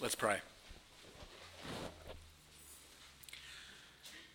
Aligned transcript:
Let's 0.00 0.14
pray. 0.14 0.38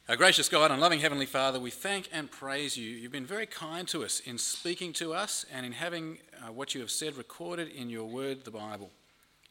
Our 0.07 0.15
gracious 0.15 0.47
God 0.47 0.69
and 0.69 0.79
loving 0.79 0.99
Heavenly 0.99 1.25
Father, 1.25 1.59
we 1.59 1.71
thank 1.71 2.07
and 2.13 2.29
praise 2.29 2.77
you. 2.77 2.87
You've 2.87 3.11
been 3.11 3.25
very 3.25 3.47
kind 3.47 3.87
to 3.87 4.03
us 4.03 4.19
in 4.19 4.37
speaking 4.37 4.93
to 4.93 5.15
us 5.15 5.43
and 5.51 5.65
in 5.65 5.71
having 5.71 6.19
uh, 6.39 6.51
what 6.51 6.75
you 6.75 6.81
have 6.81 6.91
said 6.91 7.17
recorded 7.17 7.69
in 7.69 7.89
your 7.89 8.05
word, 8.05 8.45
the 8.45 8.51
Bible. 8.51 8.91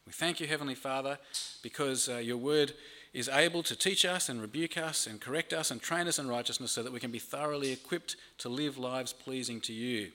We 0.06 0.12
thank 0.12 0.38
you, 0.38 0.46
Heavenly 0.46 0.76
Father, 0.76 1.18
because 1.64 2.08
uh, 2.08 2.18
your 2.18 2.36
word 2.36 2.74
is 3.12 3.28
able 3.28 3.64
to 3.64 3.74
teach 3.74 4.04
us 4.04 4.28
and 4.28 4.40
rebuke 4.40 4.78
us 4.78 5.08
and 5.08 5.20
correct 5.20 5.52
us 5.52 5.72
and 5.72 5.82
train 5.82 6.06
us 6.06 6.20
in 6.20 6.28
righteousness 6.28 6.70
so 6.70 6.84
that 6.84 6.92
we 6.92 7.00
can 7.00 7.10
be 7.10 7.18
thoroughly 7.18 7.72
equipped 7.72 8.14
to 8.38 8.48
live 8.48 8.78
lives 8.78 9.12
pleasing 9.12 9.60
to 9.62 9.72
you. 9.72 10.12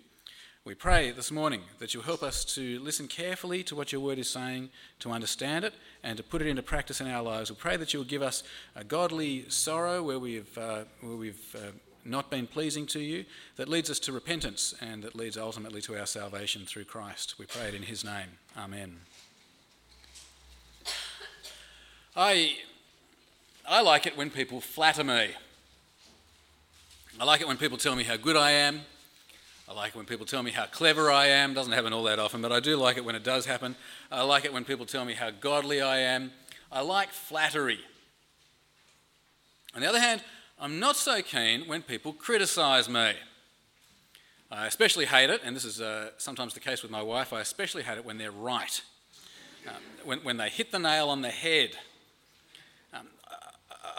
We 0.69 0.75
pray 0.75 1.09
this 1.09 1.31
morning 1.31 1.61
that 1.79 1.95
you'll 1.95 2.03
help 2.03 2.21
us 2.21 2.45
to 2.53 2.79
listen 2.81 3.07
carefully 3.07 3.63
to 3.63 3.75
what 3.75 3.91
your 3.91 4.01
word 4.01 4.19
is 4.19 4.29
saying, 4.29 4.69
to 4.99 5.09
understand 5.09 5.65
it, 5.65 5.73
and 6.03 6.15
to 6.17 6.21
put 6.21 6.43
it 6.43 6.47
into 6.47 6.61
practice 6.61 7.01
in 7.01 7.07
our 7.07 7.23
lives. 7.23 7.49
We 7.49 7.55
pray 7.55 7.75
that 7.75 7.91
you'll 7.91 8.03
give 8.03 8.21
us 8.21 8.43
a 8.75 8.83
godly 8.83 9.49
sorrow 9.49 10.03
where 10.03 10.19
we've, 10.19 10.55
uh, 10.59 10.83
where 11.01 11.15
we've 11.15 11.55
uh, 11.55 11.71
not 12.05 12.29
been 12.29 12.45
pleasing 12.45 12.85
to 12.85 12.99
you, 12.99 13.25
that 13.55 13.67
leads 13.67 13.89
us 13.89 13.97
to 14.01 14.11
repentance 14.11 14.75
and 14.79 15.01
that 15.01 15.15
leads 15.15 15.37
ultimately 15.37 15.81
to 15.81 15.97
our 15.97 16.05
salvation 16.05 16.65
through 16.67 16.83
Christ. 16.83 17.39
We 17.39 17.47
pray 17.47 17.69
it 17.69 17.73
in 17.73 17.81
his 17.81 18.03
name. 18.03 18.37
Amen. 18.55 18.97
I, 22.15 22.57
I 23.67 23.81
like 23.81 24.05
it 24.05 24.15
when 24.15 24.29
people 24.29 24.61
flatter 24.61 25.03
me. 25.03 25.29
I 27.19 27.23
like 27.23 27.41
it 27.41 27.47
when 27.47 27.57
people 27.57 27.79
tell 27.79 27.95
me 27.95 28.03
how 28.03 28.17
good 28.17 28.37
I 28.37 28.51
am. 28.51 28.81
I 29.69 29.73
like 29.73 29.89
it 29.89 29.95
when 29.95 30.07
people 30.07 30.25
tell 30.25 30.41
me 30.41 30.49
how 30.49 30.65
clever 30.65 31.11
I 31.11 31.27
am. 31.27 31.53
Doesn't 31.53 31.73
happen 31.73 31.93
all 31.93 32.01
that 32.05 32.17
often, 32.17 32.41
but 32.41 32.51
I 32.51 32.59
do 32.59 32.75
like 32.75 32.97
it 32.97 33.05
when 33.05 33.13
it 33.13 33.23
does 33.23 33.45
happen. 33.45 33.75
I 34.11 34.23
like 34.23 34.43
it 34.43 34.51
when 34.51 34.65
people 34.65 34.87
tell 34.87 35.05
me 35.05 35.13
how 35.13 35.29
godly 35.29 35.79
I 35.79 35.99
am. 35.99 36.31
I 36.71 36.81
like 36.81 37.11
flattery. 37.11 37.79
On 39.75 39.81
the 39.81 39.87
other 39.87 39.99
hand, 39.99 40.23
I'm 40.59 40.79
not 40.79 40.95
so 40.95 41.21
keen 41.21 41.67
when 41.67 41.83
people 41.83 42.13
criticise 42.13 42.89
me. 42.89 43.11
I 44.49 44.65
especially 44.65 45.05
hate 45.05 45.29
it, 45.29 45.41
and 45.43 45.55
this 45.55 45.65
is 45.65 45.79
uh, 45.79 46.09
sometimes 46.17 46.55
the 46.55 46.59
case 46.59 46.81
with 46.81 46.89
my 46.89 47.03
wife, 47.03 47.31
I 47.31 47.39
especially 47.39 47.83
hate 47.83 47.99
it 47.99 48.05
when 48.05 48.17
they're 48.17 48.31
right. 48.31 48.81
Um, 49.67 49.75
when, 50.03 50.19
when 50.19 50.37
they 50.37 50.49
hit 50.49 50.71
the 50.71 50.79
nail 50.79 51.09
on 51.09 51.21
the 51.21 51.29
head. 51.29 51.77
Um, 52.91 53.05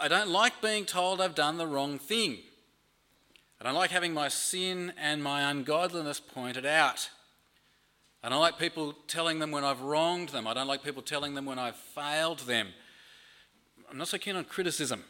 I 0.01 0.09
don't 0.09 0.29
like 0.29 0.61
being 0.61 0.83
told 0.83 1.21
I've 1.21 1.35
done 1.35 1.57
the 1.57 1.67
wrong 1.67 1.97
thing. 1.97 2.39
I 3.61 3.63
don't 3.63 3.75
like 3.75 3.91
having 3.91 4.15
my 4.15 4.27
sin 4.27 4.91
and 4.99 5.21
my 5.21 5.51
ungodliness 5.51 6.19
pointed 6.19 6.65
out. 6.65 7.11
And 8.23 8.33
I 8.33 8.37
like 8.37 8.57
people 8.57 8.95
telling 9.07 9.37
them 9.37 9.51
when 9.51 9.63
I've 9.63 9.81
wronged 9.81 10.29
them. 10.29 10.47
I 10.47 10.55
don't 10.55 10.65
like 10.65 10.83
people 10.83 11.03
telling 11.03 11.35
them 11.35 11.45
when 11.45 11.59
I've 11.59 11.75
failed 11.75 12.39
them. 12.39 12.69
I'm 13.87 13.99
not 13.99 14.07
so 14.07 14.17
keen 14.17 14.35
on 14.35 14.45
criticism. 14.45 15.03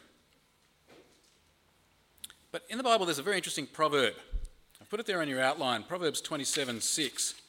But 2.50 2.64
in 2.68 2.76
the 2.76 2.84
Bible, 2.84 3.06
there's 3.06 3.18
a 3.18 3.22
very 3.22 3.38
interesting 3.38 3.66
proverb. 3.66 4.12
I've 4.82 4.90
put 4.90 5.00
it 5.00 5.06
there 5.06 5.22
on 5.22 5.30
your 5.30 5.40
outline 5.40 5.82
Proverbs 5.82 6.20
27 6.20 6.82
6. 6.82 7.32
Can 7.32 7.40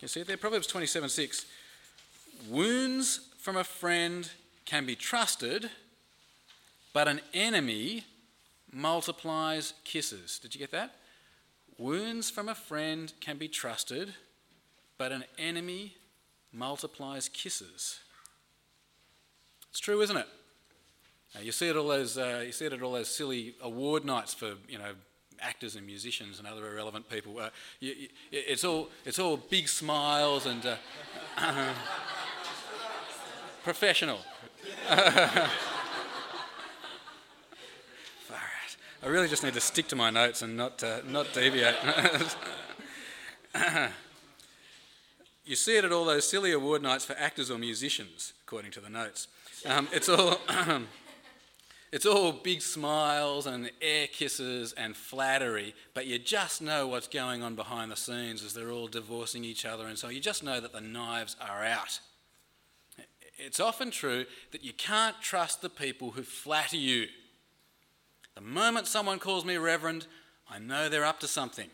you 0.00 0.06
see 0.06 0.20
it 0.20 0.28
there? 0.28 0.36
Proverbs 0.36 0.68
27 0.68 1.08
6. 1.08 1.46
Wounds 2.48 3.30
from 3.36 3.56
a 3.56 3.64
friend 3.64 4.30
can 4.64 4.86
be 4.86 4.94
trusted, 4.94 5.70
but 6.92 7.08
an 7.08 7.20
enemy 7.32 8.04
multiplies 8.74 9.72
kisses. 9.84 10.38
Did 10.38 10.54
you 10.54 10.58
get 10.58 10.72
that? 10.72 10.96
Wounds 11.78 12.28
from 12.28 12.48
a 12.48 12.54
friend 12.54 13.12
can 13.20 13.38
be 13.38 13.48
trusted, 13.48 14.14
but 14.98 15.12
an 15.12 15.24
enemy 15.38 15.96
multiplies 16.52 17.28
kisses. 17.28 18.00
It's 19.70 19.80
true, 19.80 20.00
isn't 20.02 20.16
it? 20.16 20.28
Uh, 21.36 21.40
you 21.40 21.52
see 21.52 21.68
it 21.68 21.76
all 21.76 21.88
those 21.88 22.16
uh, 22.16 22.42
you 22.46 22.52
see 22.52 22.66
it 22.66 22.72
at 22.72 22.82
all 22.82 22.92
those 22.92 23.08
silly 23.08 23.56
award 23.60 24.04
nights 24.04 24.32
for 24.32 24.52
you 24.68 24.78
know 24.78 24.92
actors 25.40 25.74
and 25.74 25.84
musicians 25.84 26.38
and 26.38 26.46
other 26.46 26.70
irrelevant 26.70 27.08
people. 27.08 27.38
Uh, 27.38 27.50
you, 27.80 27.92
you, 27.92 28.08
it's 28.30 28.62
all 28.62 28.88
it's 29.04 29.18
all 29.18 29.36
big 29.36 29.68
smiles 29.68 30.46
and 30.46 30.64
uh, 30.64 30.76
professional. 33.64 34.20
I 39.04 39.08
really 39.08 39.28
just 39.28 39.44
need 39.44 39.52
to 39.52 39.60
stick 39.60 39.86
to 39.88 39.96
my 39.96 40.08
notes 40.08 40.40
and 40.40 40.56
not, 40.56 40.82
uh, 40.82 41.00
not 41.06 41.30
deviate. 41.34 41.74
you 45.44 45.56
see 45.56 45.76
it 45.76 45.84
at 45.84 45.92
all 45.92 46.06
those 46.06 46.26
silly 46.26 46.52
award 46.52 46.82
nights 46.82 47.04
for 47.04 47.12
actors 47.18 47.50
or 47.50 47.58
musicians, 47.58 48.32
according 48.46 48.70
to 48.70 48.80
the 48.80 48.88
notes. 48.88 49.28
Um, 49.66 49.88
it's 49.92 50.08
all. 50.08 50.38
It's 51.92 52.06
all 52.06 52.32
big 52.32 52.60
smiles 52.60 53.46
and 53.46 53.70
air 53.80 54.08
kisses 54.08 54.72
and 54.72 54.96
flattery, 54.96 55.76
but 55.94 56.06
you 56.06 56.18
just 56.18 56.60
know 56.60 56.88
what's 56.88 57.06
going 57.06 57.44
on 57.44 57.54
behind 57.54 57.92
the 57.92 57.96
scenes 57.96 58.42
as 58.42 58.52
they're 58.52 58.72
all 58.72 58.88
divorcing 58.88 59.44
each 59.44 59.64
other, 59.64 59.86
and 59.86 59.96
so 59.96 60.08
you 60.08 60.18
just 60.18 60.42
know 60.42 60.58
that 60.58 60.72
the 60.72 60.80
knives 60.80 61.36
are 61.40 61.64
out. 61.64 62.00
It's 63.38 63.60
often 63.60 63.92
true 63.92 64.24
that 64.50 64.64
you 64.64 64.72
can't 64.72 65.14
trust 65.20 65.62
the 65.62 65.68
people 65.68 66.10
who 66.10 66.24
flatter 66.24 66.76
you. 66.76 67.06
The 68.34 68.40
moment 68.40 68.86
someone 68.86 69.18
calls 69.18 69.44
me 69.44 69.56
Reverend, 69.56 70.06
I 70.50 70.58
know 70.58 70.88
they're 70.88 71.04
up 71.04 71.20
to 71.20 71.28
something. 71.28 71.68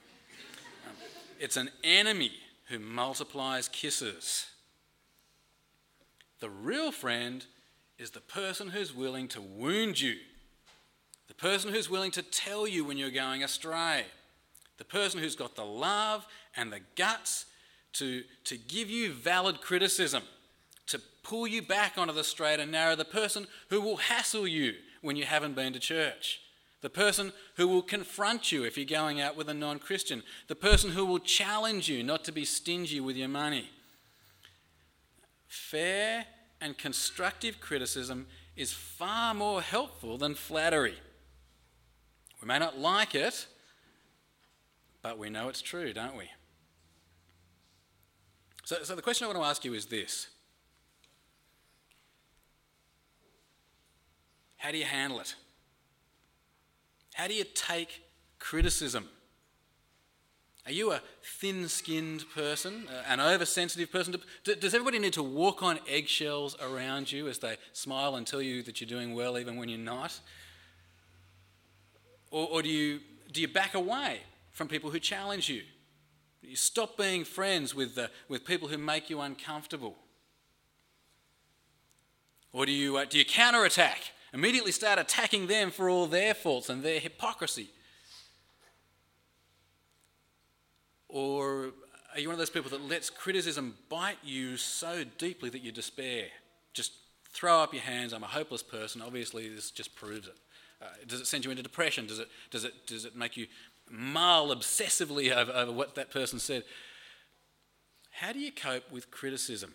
Um, 0.86 0.94
it's 1.38 1.56
an 1.56 1.70
enemy 1.82 2.32
who 2.68 2.78
multiplies 2.78 3.68
kisses. 3.68 4.46
The 6.40 6.50
real 6.50 6.92
friend 6.92 7.44
is 7.98 8.10
the 8.10 8.20
person 8.20 8.68
who's 8.68 8.94
willing 8.94 9.28
to 9.28 9.40
wound 9.40 10.00
you, 10.00 10.16
the 11.28 11.34
person 11.34 11.72
who's 11.72 11.90
willing 11.90 12.10
to 12.12 12.22
tell 12.22 12.66
you 12.66 12.84
when 12.84 12.98
you're 12.98 13.10
going 13.10 13.42
astray, 13.42 14.04
the 14.78 14.84
person 14.84 15.20
who's 15.20 15.36
got 15.36 15.56
the 15.56 15.64
love 15.64 16.26
and 16.56 16.72
the 16.72 16.80
guts 16.94 17.46
to, 17.94 18.22
to 18.44 18.56
give 18.56 18.88
you 18.88 19.12
valid 19.12 19.60
criticism, 19.60 20.22
to 20.86 21.00
pull 21.22 21.46
you 21.46 21.62
back 21.62 21.98
onto 21.98 22.12
the 22.12 22.24
straight 22.24 22.60
and 22.60 22.72
narrow, 22.72 22.96
the 22.96 23.04
person 23.04 23.46
who 23.68 23.80
will 23.80 23.96
hassle 23.96 24.46
you 24.46 24.74
when 25.02 25.16
you 25.16 25.24
haven't 25.24 25.54
been 25.54 25.72
to 25.72 25.78
church. 25.78 26.40
The 26.82 26.90
person 26.90 27.32
who 27.56 27.68
will 27.68 27.82
confront 27.82 28.52
you 28.52 28.64
if 28.64 28.78
you're 28.78 28.86
going 28.86 29.20
out 29.20 29.36
with 29.36 29.48
a 29.48 29.54
non 29.54 29.78
Christian. 29.78 30.22
The 30.48 30.56
person 30.56 30.90
who 30.90 31.04
will 31.04 31.18
challenge 31.18 31.88
you 31.88 32.02
not 32.02 32.24
to 32.24 32.32
be 32.32 32.44
stingy 32.44 33.00
with 33.00 33.16
your 33.16 33.28
money. 33.28 33.70
Fair 35.46 36.26
and 36.60 36.78
constructive 36.78 37.60
criticism 37.60 38.26
is 38.56 38.72
far 38.72 39.34
more 39.34 39.60
helpful 39.60 40.16
than 40.16 40.34
flattery. 40.34 40.96
We 42.40 42.48
may 42.48 42.58
not 42.58 42.78
like 42.78 43.14
it, 43.14 43.46
but 45.02 45.18
we 45.18 45.28
know 45.28 45.48
it's 45.48 45.62
true, 45.62 45.92
don't 45.92 46.16
we? 46.16 46.30
So, 48.64 48.82
so 48.82 48.94
the 48.94 49.02
question 49.02 49.24
I 49.24 49.28
want 49.28 49.38
to 49.40 49.44
ask 49.44 49.64
you 49.64 49.74
is 49.74 49.86
this 49.86 50.28
How 54.56 54.70
do 54.70 54.78
you 54.78 54.84
handle 54.84 55.20
it? 55.20 55.34
How 57.20 57.26
do 57.26 57.34
you 57.34 57.44
take 57.44 58.02
criticism? 58.38 59.06
Are 60.64 60.72
you 60.72 60.92
a 60.92 61.02
thin 61.22 61.68
skinned 61.68 62.24
person, 62.34 62.88
an 63.06 63.20
oversensitive 63.20 63.92
person? 63.92 64.16
Does 64.42 64.72
everybody 64.72 64.98
need 64.98 65.12
to 65.12 65.22
walk 65.22 65.62
on 65.62 65.80
eggshells 65.86 66.56
around 66.62 67.12
you 67.12 67.28
as 67.28 67.38
they 67.38 67.58
smile 67.74 68.16
and 68.16 68.26
tell 68.26 68.40
you 68.40 68.62
that 68.62 68.80
you're 68.80 68.88
doing 68.88 69.14
well 69.14 69.36
even 69.36 69.56
when 69.56 69.68
you're 69.68 69.78
not? 69.78 70.18
Or, 72.30 72.48
or 72.52 72.62
do, 72.62 72.70
you, 72.70 73.00
do 73.30 73.42
you 73.42 73.48
back 73.48 73.74
away 73.74 74.20
from 74.52 74.66
people 74.66 74.88
who 74.88 74.98
challenge 74.98 75.50
you? 75.50 75.60
Do 76.40 76.48
you 76.48 76.56
stop 76.56 76.96
being 76.96 77.24
friends 77.24 77.74
with, 77.74 77.98
uh, 77.98 78.06
with 78.30 78.46
people 78.46 78.66
who 78.66 78.78
make 78.78 79.10
you 79.10 79.20
uncomfortable? 79.20 79.94
Or 82.54 82.64
do 82.64 82.72
you, 82.72 82.96
uh, 82.96 83.04
do 83.04 83.18
you 83.18 83.26
counterattack 83.26 84.04
immediately 84.32 84.72
start 84.72 84.98
attacking 84.98 85.46
them 85.46 85.70
for 85.70 85.88
all 85.88 86.06
their 86.06 86.34
faults 86.34 86.68
and 86.68 86.82
their 86.82 87.00
hypocrisy? 87.00 87.68
Or 91.08 91.72
are 92.14 92.20
you 92.20 92.28
one 92.28 92.34
of 92.34 92.38
those 92.38 92.50
people 92.50 92.70
that 92.70 92.82
lets 92.82 93.10
criticism 93.10 93.76
bite 93.88 94.18
you 94.22 94.56
so 94.56 95.04
deeply 95.18 95.50
that 95.50 95.60
you 95.60 95.72
despair? 95.72 96.26
Just 96.72 96.92
throw 97.32 97.58
up 97.58 97.72
your 97.72 97.82
hands, 97.82 98.12
I'm 98.12 98.22
a 98.22 98.28
hopeless 98.28 98.62
person. 98.62 99.02
Obviously, 99.02 99.48
this 99.48 99.70
just 99.70 99.94
proves 99.94 100.28
it. 100.28 100.36
Uh, 100.82 100.86
does 101.06 101.20
it 101.20 101.26
send 101.26 101.44
you 101.44 101.50
into 101.50 101.62
depression? 101.62 102.06
Does 102.06 102.18
it, 102.18 102.28
does 102.50 102.64
it, 102.64 102.86
does 102.86 103.04
it 103.04 103.14
make 103.14 103.36
you 103.36 103.46
mull 103.90 104.54
obsessively 104.54 105.34
over, 105.34 105.52
over 105.52 105.72
what 105.72 105.94
that 105.96 106.10
person 106.10 106.38
said? 106.38 106.64
How 108.10 108.32
do 108.32 108.38
you 108.38 108.52
cope 108.52 108.90
with 108.90 109.10
criticism? 109.10 109.74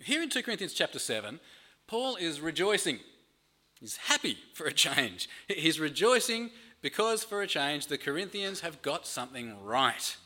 Here 0.00 0.22
in 0.22 0.28
2 0.28 0.42
Corinthians 0.42 0.74
chapter 0.74 0.98
7, 0.98 1.38
Paul 1.86 2.16
is 2.16 2.40
rejoicing. 2.40 2.98
He's 3.78 3.96
happy 3.96 4.38
for 4.52 4.66
a 4.66 4.72
change. 4.72 5.28
He's 5.48 5.78
rejoicing 5.78 6.50
because 6.82 7.22
for 7.22 7.42
a 7.42 7.46
change 7.46 7.86
the 7.86 7.98
Corinthians 7.98 8.60
have 8.60 8.82
got 8.82 9.06
something 9.06 9.62
right. 9.62 10.16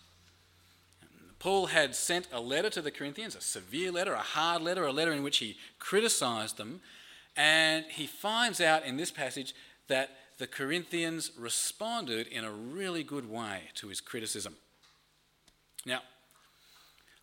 Paul 1.38 1.66
had 1.66 1.94
sent 1.94 2.26
a 2.32 2.40
letter 2.40 2.70
to 2.70 2.82
the 2.82 2.90
Corinthians, 2.90 3.36
a 3.36 3.40
severe 3.40 3.92
letter, 3.92 4.14
a 4.14 4.18
hard 4.18 4.62
letter, 4.62 4.84
a 4.84 4.92
letter 4.92 5.12
in 5.12 5.22
which 5.22 5.38
he 5.38 5.56
criticized 5.78 6.56
them. 6.56 6.80
And 7.36 7.84
he 7.88 8.06
finds 8.06 8.60
out 8.60 8.84
in 8.84 8.96
this 8.96 9.12
passage 9.12 9.54
that 9.86 10.10
the 10.38 10.48
Corinthians 10.48 11.30
responded 11.38 12.26
in 12.26 12.44
a 12.44 12.50
really 12.50 13.04
good 13.04 13.30
way 13.30 13.64
to 13.76 13.88
his 13.88 14.00
criticism. 14.00 14.56
Now, 15.86 16.00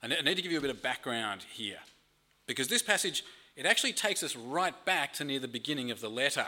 I 0.02 0.08
need 0.08 0.36
to 0.36 0.42
give 0.42 0.52
you 0.52 0.60
a 0.60 0.62
bit 0.62 0.70
of 0.70 0.82
background 0.82 1.46
here 1.52 1.80
because 2.48 2.68
this 2.68 2.82
passage 2.82 3.24
it 3.56 3.66
actually 3.66 3.94
takes 3.94 4.22
us 4.22 4.36
right 4.36 4.74
back 4.86 5.14
to 5.14 5.24
near 5.24 5.40
the 5.40 5.48
beginning 5.48 5.90
of 5.90 6.02
the 6.02 6.10
letter. 6.10 6.48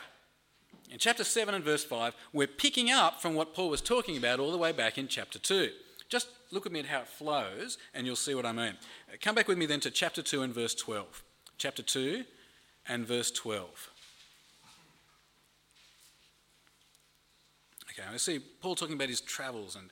In 0.92 1.00
chapter 1.00 1.24
7 1.24 1.54
and 1.56 1.64
verse 1.64 1.84
5, 1.84 2.14
we're 2.34 2.48
picking 2.48 2.92
up 2.92 3.22
from 3.22 3.34
what 3.34 3.54
Paul 3.54 3.70
was 3.70 3.82
talking 3.82 4.18
about 4.18 4.40
all 4.40 4.52
the 4.52 4.58
way 4.58 4.72
back 4.72 4.98
in 4.98 5.08
chapter 5.08 5.40
2. 5.40 5.70
Just 6.10 6.28
look 6.52 6.66
at 6.66 6.72
me 6.72 6.80
at 6.80 6.86
how 6.86 7.02
it 7.02 7.08
flows, 7.08 7.78
and 7.94 8.06
you'll 8.06 8.16
see 8.16 8.36
what 8.36 8.46
I 8.46 8.52
mean. 8.52 8.74
Come 9.22 9.36
back 9.36 9.48
with 9.48 9.58
me 9.58 9.66
then 9.66 9.80
to 9.82 9.92
chapter 9.92 10.22
2 10.22 10.42
and 10.44 10.54
verse 10.54 10.76
12. 10.76 11.24
Chapter 11.58 11.82
2 11.82 12.24
and 12.88 13.06
verse 13.06 13.32
12. 13.32 13.90
Okay, 17.92 18.08
I 18.14 18.18
see 18.18 18.40
Paul 18.40 18.76
talking 18.76 18.96
about 18.96 19.10
his 19.10 19.22
travels. 19.22 19.76
And 19.76 19.90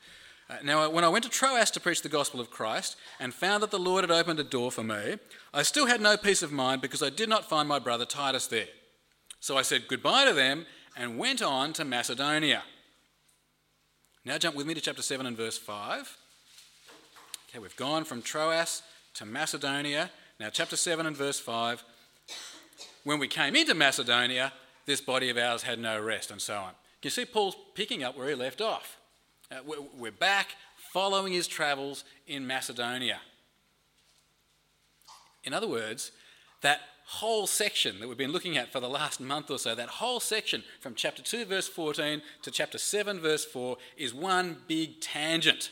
uh, 0.48 0.58
now, 0.64 0.90
when 0.92 1.04
I 1.04 1.10
went 1.10 1.24
to 1.24 1.30
Troas 1.30 1.72
to 1.72 1.80
preach 1.80 2.04
the 2.04 2.10
gospel 2.10 2.40
of 2.40 2.52
Christ 2.52 2.98
and 3.20 3.34
found 3.34 3.64
that 3.64 3.72
the 3.72 3.80
Lord 3.80 4.04
had 4.04 4.12
opened 4.12 4.40
a 4.40 4.44
door 4.44 4.72
for 4.72 4.84
me, 4.84 5.18
I 5.54 5.64
still 5.64 5.88
had 5.88 6.02
no 6.02 6.18
peace 6.18 6.44
of 6.44 6.52
mind 6.52 6.82
because 6.82 7.02
I 7.02 7.10
did 7.10 7.30
not 7.30 7.50
find 7.50 7.68
my 7.68 7.80
brother 7.80 8.06
Titus 8.06 8.46
there. 8.46 8.68
So 9.40 9.58
I 9.58 9.64
said 9.64 9.88
goodbye 9.88 10.26
to 10.26 10.34
them 10.34 10.68
and 10.96 11.18
went 11.18 11.42
on 11.42 11.74
to 11.74 11.86
Macedonia. 11.86 12.64
Now, 14.24 14.38
jump 14.38 14.56
with 14.56 14.68
me 14.68 14.76
to 14.76 14.82
chapter 14.82 15.02
7 15.02 15.26
and 15.26 15.36
verse 15.36 15.58
5. 15.58 16.18
Okay, 17.50 17.60
we've 17.60 17.76
gone 17.76 18.04
from 18.04 18.22
Troas 18.22 18.84
to 19.16 19.26
Macedonia. 19.26 20.12
Now, 20.40 20.50
chapter 20.50 20.76
7 20.76 21.08
and 21.08 21.18
verse 21.18 21.40
5. 21.40 21.84
When 23.04 23.18
we 23.18 23.28
came 23.28 23.56
into 23.56 23.74
Macedonia, 23.74 24.54
this 24.86 25.02
body 25.02 25.30
of 25.30 25.38
ours 25.38 25.64
had 25.64 25.80
no 25.80 26.00
rest, 26.00 26.30
and 26.30 26.42
so 26.42 26.56
on. 26.56 26.72
You 27.02 27.12
see, 27.12 27.26
Paul's 27.26 27.56
picking 27.76 28.04
up 28.04 28.18
where 28.18 28.30
he 28.30 28.36
left 28.36 28.62
off. 28.62 28.98
Uh, 29.52 29.58
we're 29.96 30.12
back 30.12 30.56
following 30.92 31.32
his 31.32 31.48
travels 31.48 32.04
in 32.26 32.48
Macedonia. 32.48 33.20
In 35.44 35.54
other 35.54 35.68
words, 35.68 36.12
that 36.62 36.82
whole 37.06 37.46
section 37.46 38.00
that 38.00 38.08
we've 38.08 38.18
been 38.18 38.32
looking 38.32 38.58
at 38.58 38.72
for 38.72 38.80
the 38.80 38.90
last 38.90 39.22
month 39.22 39.52
or 39.52 39.60
so, 39.60 39.76
that 39.76 39.88
whole 39.90 40.20
section 40.20 40.64
from 40.80 40.96
chapter 40.96 41.22
2, 41.22 41.46
verse 41.46 41.68
14 41.68 42.24
to 42.42 42.50
chapter 42.50 42.80
7, 42.80 43.20
verse 43.20 43.46
4, 43.46 43.78
is 43.98 44.16
one 44.16 44.58
big 44.68 45.00
tangent. 45.00 45.70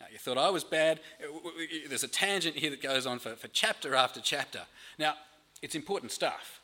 Now, 0.00 0.06
you 0.12 0.18
thought 0.18 0.38
I 0.38 0.50
was 0.50 0.62
bad. 0.62 1.00
Uh, 1.20 1.50
there's 1.88 2.04
a 2.04 2.08
tangent 2.08 2.54
here 2.54 2.70
that 2.70 2.80
goes 2.80 3.06
on 3.06 3.18
for, 3.18 3.34
for 3.34 3.48
chapter 3.48 3.96
after 3.96 4.20
chapter. 4.20 4.60
Now, 5.00 5.14
it's 5.62 5.74
important 5.74 6.12
stuff. 6.12 6.60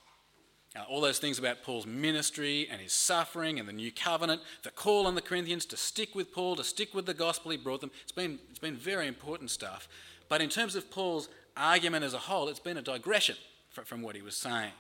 Uh, 0.77 0.83
all 0.89 1.01
those 1.01 1.19
things 1.19 1.39
about 1.39 1.63
Paul's 1.65 1.87
ministry 1.87 2.69
and 2.71 2.81
his 2.81 2.93
suffering 2.93 3.59
and 3.59 3.69
the 3.69 3.73
new 3.73 3.91
covenant, 3.91 4.41
the 4.63 4.71
call 4.71 5.07
on 5.07 5.17
the 5.17 5.21
Corinthians 5.21 5.67
to 5.67 5.77
stick 5.77 6.15
with 6.15 6.33
Paul, 6.33 6.55
to 6.57 6.65
stick 6.65 6.95
with 6.95 7.07
the 7.07 7.15
gospel 7.15 7.51
he 7.51 7.57
brought 7.57 7.81
them. 7.81 7.91
It's 8.03 8.13
been, 8.13 8.39
it's 8.51 8.61
been 8.61 8.77
very 8.77 9.09
important 9.09 9.51
stuff. 9.51 9.89
But 10.29 10.41
in 10.41 10.49
terms 10.49 10.77
of 10.77 10.89
Paul's 10.91 11.29
argument 11.57 12.05
as 12.05 12.15
a 12.15 12.19
whole, 12.19 12.49
it's 12.49 12.61
been 12.61 12.77
a 12.77 12.83
digression 12.83 13.37
from, 13.71 13.85
from 13.85 14.03
what 14.03 14.15
he 14.15 14.23
was 14.23 14.37
saying. 14.37 14.73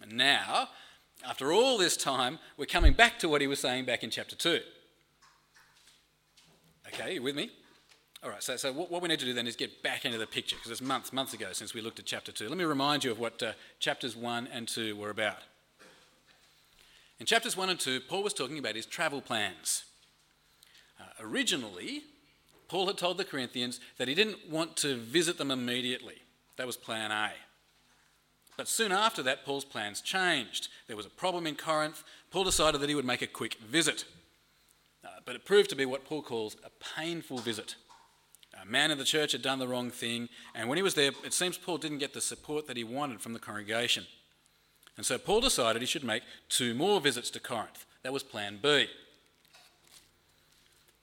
And 0.00 0.14
now, 0.14 0.68
after 1.28 1.52
all 1.52 1.76
this 1.76 1.96
time, 1.96 2.38
we're 2.56 2.64
coming 2.64 2.94
back 2.94 3.18
to 3.18 3.28
what 3.28 3.42
he 3.42 3.46
was 3.46 3.60
saying 3.60 3.84
back 3.84 4.02
in 4.02 4.08
chapter 4.08 4.34
2. 4.34 4.60
Okay, 6.88 7.14
you 7.14 7.22
with 7.22 7.36
me? 7.36 7.50
All 8.24 8.30
right, 8.30 8.42
so, 8.42 8.56
so 8.56 8.72
what, 8.72 8.88
what, 8.88 9.02
we 9.02 9.08
need 9.08 9.18
to 9.18 9.24
do 9.24 9.32
then 9.32 9.48
is 9.48 9.56
get 9.56 9.82
back 9.82 10.04
into 10.04 10.16
the 10.16 10.28
picture 10.28 10.54
because 10.54 10.70
it's 10.70 10.80
months, 10.80 11.12
months 11.12 11.34
ago 11.34 11.48
since 11.52 11.74
we 11.74 11.80
looked 11.80 11.98
at 11.98 12.04
chapter 12.04 12.30
2. 12.30 12.48
Let 12.48 12.56
me 12.56 12.62
remind 12.64 13.02
you 13.02 13.10
of 13.10 13.18
what 13.18 13.42
uh, 13.42 13.52
chapters 13.80 14.14
1 14.14 14.48
and 14.52 14.68
2 14.68 14.94
were 14.94 15.10
about. 15.10 15.38
In 17.18 17.26
chapters 17.26 17.56
1 17.56 17.68
and 17.68 17.80
2, 17.80 18.00
Paul 18.08 18.22
was 18.22 18.32
talking 18.32 18.58
about 18.58 18.76
his 18.76 18.86
travel 18.86 19.20
plans. 19.20 19.84
Uh, 21.00 21.04
originally, 21.20 22.04
Paul 22.68 22.86
had 22.86 22.96
told 22.96 23.18
the 23.18 23.24
Corinthians 23.24 23.80
that 23.98 24.06
he 24.06 24.14
didn't 24.14 24.48
want 24.48 24.76
to 24.78 24.96
visit 24.96 25.36
them 25.36 25.50
immediately. 25.50 26.22
That 26.56 26.66
was 26.66 26.76
plan 26.76 27.10
A. 27.10 27.32
But 28.56 28.68
soon 28.68 28.92
after 28.92 29.24
that, 29.24 29.44
Paul's 29.44 29.64
plans 29.64 30.00
changed. 30.00 30.68
There 30.86 30.96
was 30.96 31.06
a 31.06 31.10
problem 31.10 31.44
in 31.46 31.56
Corinth. 31.56 32.04
Paul 32.30 32.44
decided 32.44 32.80
that 32.80 32.88
he 32.88 32.94
would 32.94 33.04
make 33.04 33.22
a 33.22 33.26
quick 33.26 33.54
visit. 33.54 34.04
Uh, 35.04 35.08
but 35.24 35.34
it 35.34 35.44
proved 35.44 35.70
to 35.70 35.76
be 35.76 35.86
what 35.86 36.04
Paul 36.04 36.22
calls 36.22 36.56
a 36.64 36.70
painful 36.96 37.38
visit. 37.38 37.74
A 38.60 38.66
man 38.66 38.90
in 38.90 38.98
the 38.98 39.04
church 39.04 39.32
had 39.32 39.42
done 39.42 39.58
the 39.58 39.68
wrong 39.68 39.90
thing, 39.90 40.28
and 40.54 40.68
when 40.68 40.76
he 40.76 40.82
was 40.82 40.94
there, 40.94 41.12
it 41.24 41.32
seems 41.32 41.58
Paul 41.58 41.78
didn't 41.78 41.98
get 41.98 42.14
the 42.14 42.20
support 42.20 42.66
that 42.66 42.76
he 42.76 42.84
wanted 42.84 43.20
from 43.20 43.32
the 43.32 43.38
congregation. 43.38 44.06
And 44.96 45.06
so 45.06 45.18
Paul 45.18 45.40
decided 45.40 45.82
he 45.82 45.86
should 45.86 46.04
make 46.04 46.22
two 46.48 46.74
more 46.74 47.00
visits 47.00 47.30
to 47.30 47.40
Corinth. 47.40 47.86
That 48.02 48.12
was 48.12 48.22
plan 48.22 48.58
B. 48.62 48.88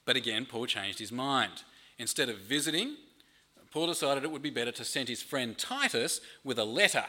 But 0.06 0.16
again, 0.16 0.46
Paul 0.46 0.68
changed 0.68 1.00
his 1.00 1.12
mind. 1.12 1.64
Instead 1.98 2.30
of 2.30 2.38
visiting, 2.38 2.96
Paul 3.72 3.88
decided 3.88 4.24
it 4.24 4.32
would 4.32 4.42
be 4.42 4.50
better 4.50 4.72
to 4.72 4.86
send 4.86 5.10
his 5.10 5.22
friend 5.22 5.58
Titus 5.58 6.22
with 6.44 6.58
a 6.58 6.66
letter, 6.66 7.06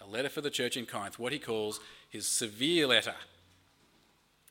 a 0.00 0.06
letter 0.06 0.28
for 0.28 0.40
the 0.40 0.50
church 0.50 0.76
in 0.76 0.86
Corinth, 0.86 1.18
what 1.18 1.32
he 1.32 1.38
calls 1.38 1.80
his 2.08 2.26
severe 2.26 2.86
letter. 2.86 3.14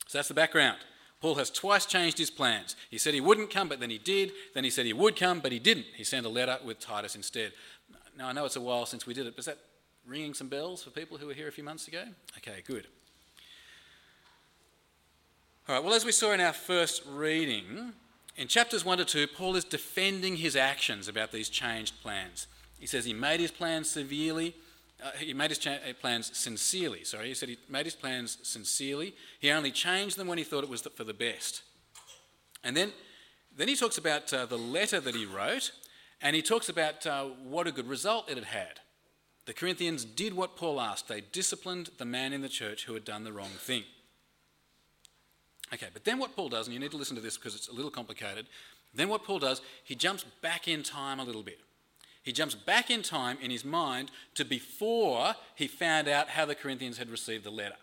So 0.06 0.18
that's 0.18 0.28
the 0.28 0.34
background. 0.34 0.78
Paul 1.20 1.34
has 1.36 1.50
twice 1.50 1.84
changed 1.84 2.18
his 2.18 2.30
plans. 2.30 2.76
He 2.90 2.98
said 2.98 3.12
he 3.12 3.20
wouldn't 3.20 3.50
come, 3.50 3.68
but 3.68 3.80
then 3.80 3.90
he 3.90 3.98
did. 3.98 4.32
Then 4.54 4.64
he 4.64 4.70
said 4.70 4.86
he 4.86 4.92
would 4.92 5.16
come, 5.16 5.40
but 5.40 5.50
he 5.50 5.58
didn't. 5.58 5.86
He 5.96 6.04
sent 6.04 6.26
a 6.26 6.28
letter 6.28 6.58
with 6.64 6.78
Titus 6.78 7.16
instead. 7.16 7.52
Now, 8.16 8.28
I 8.28 8.32
know 8.32 8.44
it's 8.44 8.56
a 8.56 8.60
while 8.60 8.86
since 8.86 9.06
we 9.06 9.14
did 9.14 9.26
it, 9.26 9.34
but 9.34 9.40
is 9.40 9.46
that 9.46 9.58
ringing 10.06 10.34
some 10.34 10.48
bells 10.48 10.82
for 10.82 10.90
people 10.90 11.18
who 11.18 11.26
were 11.26 11.34
here 11.34 11.48
a 11.48 11.52
few 11.52 11.64
months 11.64 11.88
ago? 11.88 12.04
Okay, 12.38 12.62
good. 12.66 12.86
All 15.68 15.74
right, 15.74 15.84
well, 15.84 15.94
as 15.94 16.04
we 16.04 16.12
saw 16.12 16.32
in 16.32 16.40
our 16.40 16.52
first 16.52 17.02
reading, 17.06 17.92
in 18.36 18.48
chapters 18.48 18.84
1 18.84 18.98
to 18.98 19.04
2, 19.04 19.26
Paul 19.26 19.56
is 19.56 19.64
defending 19.64 20.36
his 20.36 20.56
actions 20.56 21.08
about 21.08 21.32
these 21.32 21.48
changed 21.48 22.00
plans. 22.00 22.46
He 22.78 22.86
says 22.86 23.04
he 23.04 23.12
made 23.12 23.40
his 23.40 23.50
plans 23.50 23.90
severely 23.90 24.54
uh, 25.02 25.10
he 25.18 25.32
made 25.32 25.50
his 25.50 25.58
cha- 25.58 25.72
uh, 25.72 25.92
plans 26.00 26.36
sincerely. 26.36 27.04
Sorry, 27.04 27.28
he 27.28 27.34
said 27.34 27.48
he 27.48 27.58
made 27.68 27.86
his 27.86 27.94
plans 27.94 28.38
sincerely. 28.42 29.14
He 29.38 29.50
only 29.50 29.70
changed 29.70 30.16
them 30.16 30.26
when 30.26 30.38
he 30.38 30.44
thought 30.44 30.64
it 30.64 30.70
was 30.70 30.82
for 30.82 31.04
the 31.04 31.14
best. 31.14 31.62
And 32.64 32.76
then, 32.76 32.92
then 33.56 33.68
he 33.68 33.76
talks 33.76 33.98
about 33.98 34.32
uh, 34.32 34.46
the 34.46 34.58
letter 34.58 35.00
that 35.00 35.14
he 35.14 35.24
wrote, 35.24 35.70
and 36.20 36.34
he 36.34 36.42
talks 36.42 36.68
about 36.68 37.06
uh, 37.06 37.26
what 37.44 37.66
a 37.66 37.72
good 37.72 37.88
result 37.88 38.28
it 38.28 38.36
had 38.36 38.46
had. 38.46 38.80
The 39.46 39.54
Corinthians 39.54 40.04
did 40.04 40.34
what 40.34 40.56
Paul 40.56 40.80
asked. 40.80 41.08
They 41.08 41.20
disciplined 41.20 41.90
the 41.98 42.04
man 42.04 42.32
in 42.32 42.42
the 42.42 42.48
church 42.48 42.84
who 42.84 42.94
had 42.94 43.04
done 43.04 43.24
the 43.24 43.32
wrong 43.32 43.50
thing. 43.56 43.84
Okay, 45.72 45.86
but 45.92 46.04
then 46.04 46.18
what 46.18 46.34
Paul 46.34 46.48
does, 46.48 46.66
and 46.66 46.74
you 46.74 46.80
need 46.80 46.90
to 46.90 46.96
listen 46.96 47.16
to 47.16 47.22
this 47.22 47.36
because 47.36 47.54
it's 47.54 47.68
a 47.68 47.72
little 47.72 47.90
complicated. 47.90 48.46
Then 48.94 49.08
what 49.08 49.24
Paul 49.24 49.38
does, 49.38 49.60
he 49.84 49.94
jumps 49.94 50.24
back 50.42 50.66
in 50.66 50.82
time 50.82 51.20
a 51.20 51.24
little 51.24 51.42
bit. 51.42 51.60
He 52.22 52.32
jumps 52.32 52.54
back 52.54 52.90
in 52.90 53.02
time 53.02 53.38
in 53.40 53.50
his 53.50 53.64
mind 53.64 54.10
to 54.34 54.44
before 54.44 55.34
he 55.54 55.66
found 55.66 56.08
out 56.08 56.30
how 56.30 56.44
the 56.44 56.54
Corinthians 56.54 56.98
had 56.98 57.10
received 57.10 57.44
the 57.44 57.50
letter. 57.50 57.76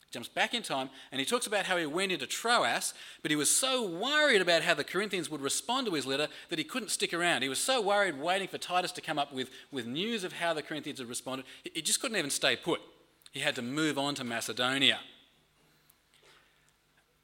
He 0.00 0.12
jumps 0.12 0.28
back 0.28 0.54
in 0.54 0.62
time 0.62 0.90
and 1.10 1.18
he 1.18 1.24
talks 1.24 1.46
about 1.46 1.66
how 1.66 1.76
he 1.76 1.86
went 1.86 2.12
into 2.12 2.26
Troas, 2.26 2.94
but 3.22 3.30
he 3.30 3.36
was 3.36 3.50
so 3.50 3.88
worried 3.88 4.40
about 4.40 4.62
how 4.62 4.74
the 4.74 4.84
Corinthians 4.84 5.30
would 5.30 5.40
respond 5.40 5.86
to 5.86 5.94
his 5.94 6.06
letter 6.06 6.28
that 6.50 6.58
he 6.58 6.64
couldn't 6.64 6.90
stick 6.90 7.12
around. 7.12 7.42
He 7.42 7.48
was 7.48 7.58
so 7.58 7.80
worried 7.80 8.20
waiting 8.20 8.48
for 8.48 8.58
Titus 8.58 8.92
to 8.92 9.00
come 9.00 9.18
up 9.18 9.32
with, 9.32 9.50
with 9.72 9.86
news 9.86 10.24
of 10.24 10.34
how 10.34 10.54
the 10.54 10.62
Corinthians 10.62 10.98
had 10.98 11.08
responded, 11.08 11.46
he 11.64 11.82
just 11.82 12.00
couldn't 12.00 12.16
even 12.16 12.30
stay 12.30 12.56
put. 12.56 12.80
He 13.32 13.40
had 13.40 13.54
to 13.56 13.62
move 13.62 13.98
on 13.98 14.14
to 14.16 14.24
Macedonia. 14.24 15.00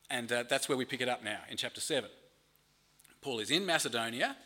And 0.09 0.31
uh, 0.31 0.45
that's 0.49 0.69
where 0.69 0.79
we 0.79 0.85
pick 0.85 1.01
it 1.01 1.09
up 1.09 1.25
now 1.25 1.39
in 1.51 1.57
chapter 1.57 1.81
7. 1.81 2.09
Paul 3.21 3.41
is 3.41 3.51
in 3.51 3.67
Macedonia 3.67 4.37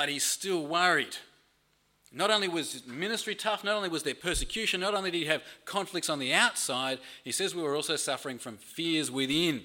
but 0.00 0.08
he's 0.08 0.24
still 0.24 0.66
worried. 0.66 1.14
Not 2.10 2.30
only 2.30 2.48
was 2.48 2.86
ministry 2.86 3.34
tough, 3.34 3.62
not 3.62 3.76
only 3.76 3.90
was 3.90 4.02
there 4.02 4.14
persecution, 4.14 4.80
not 4.80 4.94
only 4.94 5.10
did 5.10 5.18
he 5.18 5.26
have 5.26 5.42
conflicts 5.66 6.08
on 6.08 6.18
the 6.18 6.32
outside, 6.32 7.00
he 7.22 7.30
says 7.30 7.54
we 7.54 7.62
were 7.62 7.76
also 7.76 7.96
suffering 7.96 8.38
from 8.38 8.56
fears 8.56 9.10
within. 9.10 9.60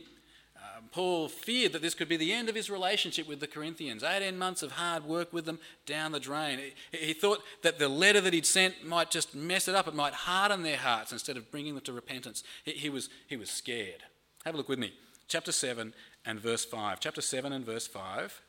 Uh, 0.57 0.81
Paul 0.91 1.29
feared 1.29 1.71
that 1.71 1.81
this 1.81 1.93
could 1.93 2.09
be 2.09 2.17
the 2.17 2.33
end 2.33 2.49
of 2.49 2.55
his 2.55 2.69
relationship 2.69 3.29
with 3.29 3.39
the 3.39 3.47
Corinthians. 3.47 4.03
18 4.03 4.37
months 4.37 4.61
of 4.61 4.73
hard 4.73 5.05
work 5.05 5.31
with 5.31 5.45
them 5.45 5.57
down 5.85 6.11
the 6.11 6.19
drain. 6.19 6.59
He, 6.91 6.97
he 6.97 7.13
thought 7.13 7.41
that 7.63 7.79
the 7.79 7.87
letter 7.87 8.19
that 8.19 8.33
he'd 8.33 8.45
sent 8.45 8.85
might 8.85 9.11
just 9.11 9.35
mess 9.35 9.69
it 9.69 9.75
up, 9.75 9.87
it 9.87 9.95
might 9.95 10.13
harden 10.13 10.63
their 10.63 10.75
hearts 10.75 11.13
instead 11.13 11.37
of 11.37 11.49
bringing 11.49 11.75
them 11.75 11.83
to 11.85 11.93
repentance. 11.93 12.43
He, 12.65 12.71
he, 12.71 12.89
was, 12.89 13.07
he 13.27 13.37
was 13.37 13.49
scared. 13.49 14.03
Have 14.43 14.55
a 14.55 14.57
look 14.57 14.67
with 14.67 14.79
me. 14.79 14.91
Chapter 15.29 15.53
7 15.53 15.93
and 16.25 16.41
verse 16.41 16.65
5. 16.65 16.99
Chapter 16.99 17.21
7 17.21 17.53
and 17.53 17.65
verse 17.65 17.87
5. 17.87 18.41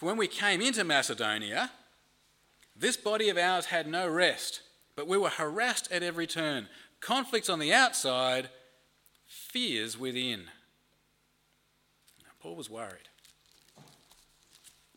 For 0.00 0.06
when 0.06 0.16
we 0.16 0.28
came 0.28 0.62
into 0.62 0.82
Macedonia, 0.82 1.70
this 2.74 2.96
body 2.96 3.28
of 3.28 3.36
ours 3.36 3.66
had 3.66 3.86
no 3.86 4.08
rest, 4.08 4.62
but 4.96 5.06
we 5.06 5.18
were 5.18 5.28
harassed 5.28 5.92
at 5.92 6.02
every 6.02 6.26
turn. 6.26 6.68
Conflicts 7.00 7.50
on 7.50 7.58
the 7.58 7.74
outside, 7.74 8.48
fears 9.26 9.98
within. 9.98 10.44
Now, 12.22 12.30
Paul 12.40 12.56
was 12.56 12.70
worried. 12.70 13.10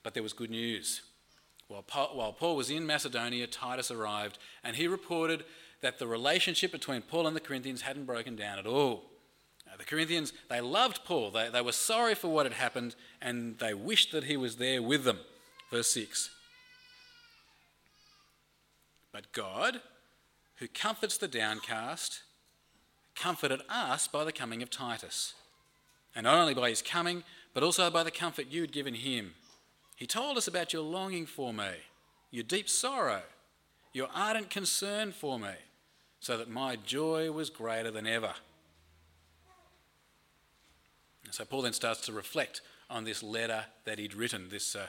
But 0.03 0.13
there 0.13 0.23
was 0.23 0.31
good 0.31 0.49
news. 0.49 1.01
While 1.67 1.83
Paul, 1.83 2.11
while 2.15 2.31
Paul 2.31 2.55
was 2.55 2.69
in 2.69 2.85
Macedonia, 2.85 3.45
Titus 3.47 3.91
arrived 3.91 4.37
and 4.63 4.77
he 4.77 4.87
reported 4.87 5.43
that 5.81 5.99
the 5.99 6.07
relationship 6.07 6.71
between 6.71 7.01
Paul 7.01 7.27
and 7.27 7.35
the 7.35 7.41
Corinthians 7.41 7.81
hadn't 7.81 8.05
broken 8.05 8.37
down 8.37 8.57
at 8.57 8.65
all. 8.65 9.03
The 9.77 9.85
Corinthians, 9.85 10.33
they 10.49 10.61
loved 10.61 11.05
Paul. 11.05 11.31
They, 11.31 11.49
they 11.49 11.61
were 11.61 11.71
sorry 11.71 12.15
for 12.15 12.27
what 12.27 12.45
had 12.45 12.53
happened 12.53 12.95
and 13.21 13.57
they 13.59 13.73
wished 13.73 14.11
that 14.11 14.25
he 14.25 14.37
was 14.37 14.57
there 14.57 14.81
with 14.81 15.03
them. 15.03 15.19
Verse 15.71 15.91
6. 15.91 16.29
But 19.11 19.31
God, 19.31 19.81
who 20.55 20.67
comforts 20.67 21.17
the 21.17 21.27
downcast, 21.27 22.21
comforted 23.15 23.61
us 23.69 24.07
by 24.07 24.23
the 24.23 24.31
coming 24.31 24.61
of 24.63 24.69
Titus. 24.69 25.33
And 26.15 26.25
not 26.25 26.35
only 26.35 26.53
by 26.53 26.69
his 26.69 26.81
coming, 26.81 27.23
but 27.53 27.63
also 27.63 27.89
by 27.89 28.03
the 28.03 28.11
comfort 28.11 28.47
you 28.49 28.61
had 28.61 28.71
given 28.71 28.95
him. 28.95 29.33
He 29.95 30.07
told 30.07 30.37
us 30.37 30.47
about 30.47 30.73
your 30.73 30.81
longing 30.81 31.25
for 31.25 31.53
me, 31.53 31.69
your 32.31 32.43
deep 32.43 32.67
sorrow, 32.67 33.21
your 33.93 34.07
ardent 34.13 34.49
concern 34.49 35.11
for 35.11 35.39
me, 35.39 35.53
so 36.19 36.37
that 36.37 36.49
my 36.49 36.75
joy 36.75 37.31
was 37.31 37.49
greater 37.49 37.91
than 37.91 38.07
ever. 38.07 38.33
So 41.33 41.45
Paul 41.45 41.63
then 41.63 41.73
starts 41.73 42.01
to 42.01 42.11
reflect 42.11 42.61
on 42.91 43.05
this 43.05 43.23
letter 43.23 43.65
that 43.85 43.97
he'd 43.97 44.13
written, 44.13 44.49
this, 44.51 44.75
uh, 44.75 44.85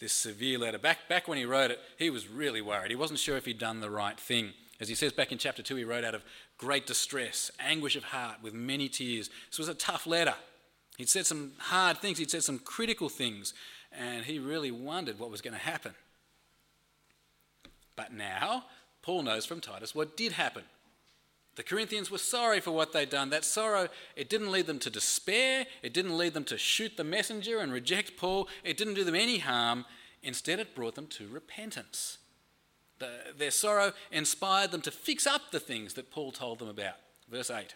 this 0.00 0.12
severe 0.12 0.58
letter. 0.58 0.76
Back, 0.76 1.08
back 1.08 1.28
when 1.28 1.38
he 1.38 1.44
wrote 1.44 1.70
it, 1.70 1.78
he 1.96 2.10
was 2.10 2.26
really 2.26 2.60
worried. 2.60 2.90
He 2.90 2.96
wasn't 2.96 3.20
sure 3.20 3.36
if 3.36 3.44
he'd 3.44 3.60
done 3.60 3.78
the 3.78 3.90
right 3.90 4.18
thing. 4.18 4.54
As 4.80 4.88
he 4.88 4.96
says 4.96 5.12
back 5.12 5.30
in 5.30 5.38
chapter 5.38 5.62
2, 5.62 5.76
he 5.76 5.84
wrote 5.84 6.02
out 6.02 6.16
of 6.16 6.24
great 6.58 6.84
distress, 6.84 7.52
anguish 7.60 7.94
of 7.94 8.02
heart, 8.02 8.38
with 8.42 8.54
many 8.54 8.88
tears. 8.88 9.30
This 9.48 9.58
was 9.60 9.68
a 9.68 9.74
tough 9.74 10.04
letter. 10.04 10.34
He'd 10.98 11.08
said 11.08 11.26
some 11.26 11.52
hard 11.58 11.98
things, 11.98 12.18
he'd 12.18 12.30
said 12.30 12.42
some 12.42 12.58
critical 12.58 13.08
things, 13.08 13.54
and 13.92 14.24
he 14.24 14.40
really 14.40 14.72
wondered 14.72 15.20
what 15.20 15.30
was 15.30 15.42
going 15.42 15.54
to 15.54 15.60
happen. 15.60 15.94
But 17.94 18.12
now, 18.12 18.64
Paul 19.00 19.22
knows 19.22 19.46
from 19.46 19.60
Titus 19.60 19.94
what 19.94 20.16
did 20.16 20.32
happen. 20.32 20.64
The 21.56 21.62
Corinthians 21.62 22.10
were 22.10 22.18
sorry 22.18 22.60
for 22.60 22.72
what 22.72 22.92
they'd 22.92 23.10
done. 23.10 23.30
That 23.30 23.44
sorrow, 23.44 23.88
it 24.16 24.28
didn't 24.28 24.50
lead 24.50 24.66
them 24.66 24.80
to 24.80 24.90
despair. 24.90 25.66
It 25.82 25.94
didn't 25.94 26.18
lead 26.18 26.34
them 26.34 26.44
to 26.44 26.58
shoot 26.58 26.96
the 26.96 27.04
messenger 27.04 27.58
and 27.58 27.72
reject 27.72 28.16
Paul. 28.16 28.48
It 28.64 28.76
didn't 28.76 28.94
do 28.94 29.04
them 29.04 29.14
any 29.14 29.38
harm. 29.38 29.84
Instead, 30.22 30.58
it 30.58 30.74
brought 30.74 30.96
them 30.96 31.06
to 31.08 31.28
repentance. 31.28 32.18
The, 32.98 33.10
their 33.36 33.50
sorrow 33.50 33.92
inspired 34.10 34.72
them 34.72 34.80
to 34.82 34.90
fix 34.90 35.26
up 35.26 35.50
the 35.50 35.60
things 35.60 35.94
that 35.94 36.10
Paul 36.10 36.32
told 36.32 36.58
them 36.58 36.68
about. 36.68 36.96
Verse 37.30 37.50
8. 37.50 37.74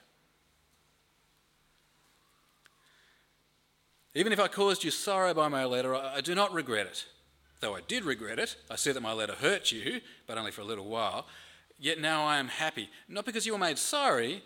Even 4.15 4.33
if 4.33 4.41
I 4.41 4.49
caused 4.49 4.83
you 4.83 4.91
sorrow 4.91 5.35
by 5.35 5.49
my 5.49 5.65
letter, 5.65 5.95
I, 5.95 6.17
I 6.17 6.21
do 6.21 6.35
not 6.35 6.53
regret 6.53 6.87
it. 6.87 7.07
Though 7.61 7.77
I 7.77 7.81
did 7.81 8.05
regret 8.05 8.39
it, 8.39 8.57
I 8.71 8.77
see 8.77 8.93
that 8.93 9.01
my 9.01 9.13
letter 9.13 9.35
hurt 9.35 9.71
you, 9.71 10.01
but 10.27 10.39
only 10.39 10.51
for 10.51 10.63
a 10.63 10.65
little 10.65 10.87
while. 10.87 11.27
Yet 11.79 12.01
now 12.01 12.25
I 12.25 12.39
am 12.39 12.49
happy, 12.49 12.89
not 13.09 13.25
because 13.25 13.47
you 13.47 13.53
were 13.53 13.59
made 13.59 13.79
sorry, 13.79 14.43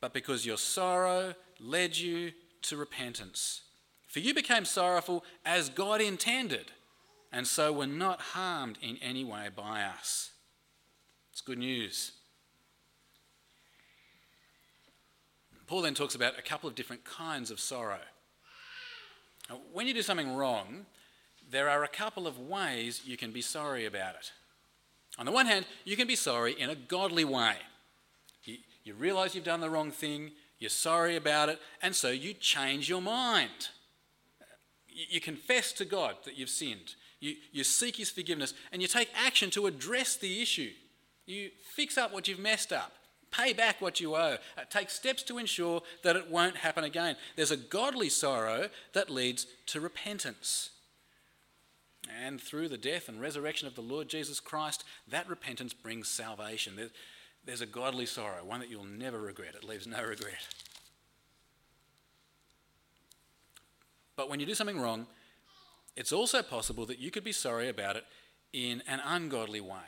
but 0.00 0.12
because 0.12 0.44
your 0.44 0.58
sorrow 0.58 1.34
led 1.60 1.96
you 1.96 2.32
to 2.62 2.76
repentance. 2.76 3.62
For 4.08 4.18
you 4.18 4.34
became 4.34 4.64
sorrowful 4.64 5.24
as 5.44 5.68
God 5.68 6.00
intended, 6.00 6.72
and 7.32 7.46
so 7.46 7.72
were 7.72 7.86
not 7.86 8.20
harmed 8.20 8.78
in 8.82 8.98
any 9.00 9.24
way 9.24 9.48
by 9.54 9.82
us. 9.82 10.32
It's 11.30 11.40
good 11.40 11.58
news. 11.58 12.12
Paul 15.66 15.82
then 15.82 15.94
talks 15.94 16.14
about 16.14 16.38
a 16.38 16.42
couple 16.42 16.68
of 16.68 16.74
different 16.74 17.04
kinds 17.04 17.50
of 17.50 17.58
sorrow. 17.58 18.00
When 19.72 19.86
you 19.86 19.94
do 19.94 20.02
something 20.02 20.34
wrong, 20.34 20.86
there 21.50 21.70
are 21.70 21.84
a 21.84 21.88
couple 21.88 22.26
of 22.26 22.38
ways 22.38 23.02
you 23.06 23.16
can 23.16 23.30
be 23.30 23.40
sorry 23.40 23.86
about 23.86 24.14
it. 24.16 24.32
On 25.18 25.26
the 25.26 25.32
one 25.32 25.46
hand, 25.46 25.66
you 25.84 25.96
can 25.96 26.06
be 26.06 26.16
sorry 26.16 26.58
in 26.58 26.70
a 26.70 26.74
godly 26.74 27.24
way. 27.24 27.54
You, 28.44 28.56
you 28.84 28.94
realize 28.94 29.34
you've 29.34 29.44
done 29.44 29.60
the 29.60 29.70
wrong 29.70 29.90
thing, 29.90 30.32
you're 30.58 30.70
sorry 30.70 31.16
about 31.16 31.48
it, 31.48 31.58
and 31.82 31.94
so 31.94 32.10
you 32.10 32.34
change 32.34 32.88
your 32.88 33.02
mind. 33.02 33.68
You, 34.88 35.04
you 35.10 35.20
confess 35.20 35.72
to 35.74 35.84
God 35.84 36.16
that 36.24 36.38
you've 36.38 36.48
sinned, 36.48 36.94
you, 37.20 37.34
you 37.52 37.62
seek 37.64 37.96
His 37.96 38.10
forgiveness, 38.10 38.54
and 38.72 38.80
you 38.80 38.88
take 38.88 39.10
action 39.14 39.50
to 39.50 39.66
address 39.66 40.16
the 40.16 40.40
issue. 40.40 40.70
You 41.26 41.50
fix 41.74 41.96
up 41.96 42.12
what 42.12 42.26
you've 42.26 42.38
messed 42.38 42.72
up, 42.72 42.92
pay 43.30 43.52
back 43.52 43.80
what 43.80 44.00
you 44.00 44.16
owe, 44.16 44.38
uh, 44.56 44.64
take 44.70 44.90
steps 44.90 45.22
to 45.24 45.38
ensure 45.38 45.82
that 46.02 46.16
it 46.16 46.30
won't 46.30 46.56
happen 46.56 46.84
again. 46.84 47.16
There's 47.36 47.50
a 47.50 47.56
godly 47.56 48.08
sorrow 48.08 48.70
that 48.92 49.10
leads 49.10 49.46
to 49.66 49.80
repentance. 49.80 50.70
And 52.24 52.40
through 52.40 52.68
the 52.68 52.78
death 52.78 53.08
and 53.08 53.20
resurrection 53.20 53.68
of 53.68 53.74
the 53.74 53.80
Lord 53.80 54.08
Jesus 54.08 54.40
Christ, 54.40 54.84
that 55.08 55.28
repentance 55.28 55.72
brings 55.72 56.08
salvation. 56.08 56.90
There's 57.44 57.60
a 57.60 57.66
godly 57.66 58.06
sorrow, 58.06 58.44
one 58.44 58.60
that 58.60 58.70
you'll 58.70 58.84
never 58.84 59.20
regret. 59.20 59.54
It 59.54 59.64
leaves 59.64 59.86
no 59.86 60.02
regret. 60.02 60.46
But 64.16 64.28
when 64.28 64.40
you 64.40 64.46
do 64.46 64.54
something 64.54 64.80
wrong, 64.80 65.06
it's 65.96 66.12
also 66.12 66.42
possible 66.42 66.86
that 66.86 66.98
you 66.98 67.10
could 67.10 67.24
be 67.24 67.32
sorry 67.32 67.68
about 67.68 67.96
it 67.96 68.04
in 68.52 68.82
an 68.86 69.00
ungodly 69.04 69.60
way, 69.60 69.78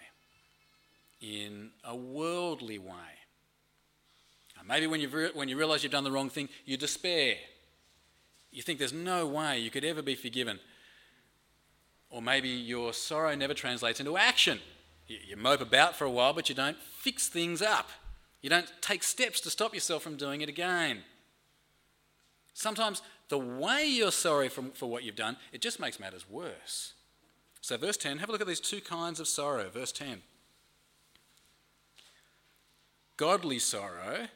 in 1.20 1.70
a 1.84 1.96
worldly 1.96 2.78
way. 2.78 3.18
Maybe 4.66 4.86
when, 4.86 5.00
you 5.00 5.08
re- 5.08 5.30
when 5.34 5.48
you 5.48 5.58
realize 5.58 5.82
you've 5.82 5.92
done 5.92 6.04
the 6.04 6.10
wrong 6.10 6.30
thing, 6.30 6.48
you 6.64 6.76
despair. 6.76 7.36
You 8.50 8.62
think 8.62 8.78
there's 8.78 8.92
no 8.92 9.26
way 9.26 9.58
you 9.58 9.70
could 9.70 9.84
ever 9.84 10.00
be 10.00 10.14
forgiven. 10.14 10.58
Or 12.14 12.22
maybe 12.22 12.48
your 12.48 12.92
sorrow 12.92 13.34
never 13.34 13.54
translates 13.54 13.98
into 13.98 14.16
action. 14.16 14.60
You, 15.08 15.18
you 15.30 15.36
mope 15.36 15.60
about 15.60 15.96
for 15.96 16.04
a 16.04 16.10
while, 16.10 16.32
but 16.32 16.48
you 16.48 16.54
don't 16.54 16.76
fix 16.80 17.26
things 17.26 17.60
up. 17.60 17.88
You 18.40 18.48
don't 18.48 18.72
take 18.80 19.02
steps 19.02 19.40
to 19.40 19.50
stop 19.50 19.74
yourself 19.74 20.04
from 20.04 20.14
doing 20.14 20.40
it 20.40 20.48
again. 20.48 21.02
Sometimes 22.52 23.02
the 23.30 23.38
way 23.38 23.84
you're 23.86 24.12
sorry 24.12 24.48
for, 24.48 24.62
for 24.74 24.88
what 24.88 25.02
you've 25.02 25.16
done, 25.16 25.38
it 25.52 25.60
just 25.60 25.80
makes 25.80 25.98
matters 25.98 26.24
worse. 26.30 26.92
So, 27.60 27.76
verse 27.76 27.96
10, 27.96 28.18
have 28.18 28.28
a 28.28 28.32
look 28.32 28.40
at 28.40 28.46
these 28.46 28.60
two 28.60 28.80
kinds 28.80 29.18
of 29.18 29.26
sorrow. 29.26 29.68
Verse 29.68 29.90
10. 29.90 30.22
Godly 33.16 33.58
sorrow 33.58 34.28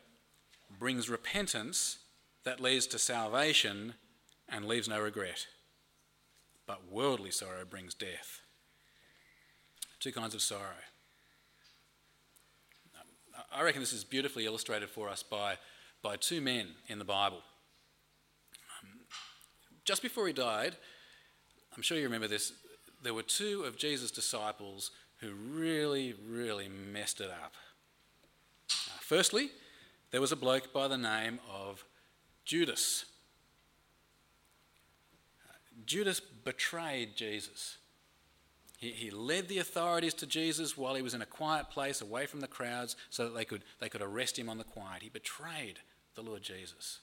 brings 0.81 1.09
repentance 1.09 1.99
that 2.43 2.59
leads 2.59 2.89
to 2.89 2.99
salvation 2.99 3.95
and 4.49 4.67
leaves 4.67 4.89
no 4.89 4.99
regret 4.99 5.47
but 6.69 6.93
worldly 6.93 7.33
sorrow 7.33 7.65
brings 7.69 7.95
death. 7.95 8.43
Two 9.99 10.13
kinds 10.13 10.35
of 10.35 10.43
sorrow. 10.43 10.85
I 13.53 13.63
reckon 13.63 13.81
this 13.81 13.93
is 13.93 14.05
beautifully 14.05 14.45
illustrated 14.45 14.91
for 14.91 15.09
us 15.09 15.23
by, 15.23 15.57
by 16.03 16.17
two 16.17 16.41
men 16.41 16.69
in 16.87 16.99
the 16.99 17.05
Bible. 17.05 17.43
Um, 18.83 18.91
just 19.85 20.03
before 20.03 20.27
he 20.27 20.33
died, 20.33 20.77
I'm 21.75 21.83
sure 21.83 21.97
you 21.97 22.05
remember 22.05 22.29
this, 22.29 22.53
there 23.03 23.15
were 23.15 23.23
two 23.23 23.63
of 23.63 23.77
Jesus' 23.77 24.11
disciples 24.11 24.91
who 25.21 25.33
really, 25.33 26.15
really 26.29 26.69
messed 26.69 27.21
it 27.21 27.31
up. 27.31 27.55
Uh, 28.71 28.99
firstly, 29.01 29.51
there 30.11 30.21
was 30.21 30.33
a 30.33 30.37
bloke 30.37 30.73
by 30.73 30.87
the 30.87 30.99
name 30.99 31.41
of 31.51 31.85
Judas. 32.45 33.07
Judas 35.87 36.21
betrayed 36.21 37.17
Jesus. 37.17 37.79
He, 38.79 38.91
he 38.91 39.11
led 39.11 39.49
the 39.49 39.59
authorities 39.59 40.15
to 40.15 40.27
Jesus 40.27 40.77
while 40.77 40.95
he 40.95 41.03
was 41.03 41.15
in 41.15 41.23
a 41.23 41.27
quiet 41.27 41.69
place 41.71 42.01
away 42.01 42.27
from 42.27 42.41
the 42.41 42.47
crowds 42.47 42.97
so 43.11 43.25
that 43.25 43.35
they 43.35 43.45
could, 43.45 43.63
they 43.81 43.89
could 43.89 44.03
arrest 44.03 44.39
him 44.39 44.49
on 44.49 44.59
the 44.59 44.65
quiet. 44.65 45.03
He 45.03 45.09
betrayed 45.09 45.81
the 46.15 46.23
Lord 46.23 46.43
Jesus. 46.43 47.01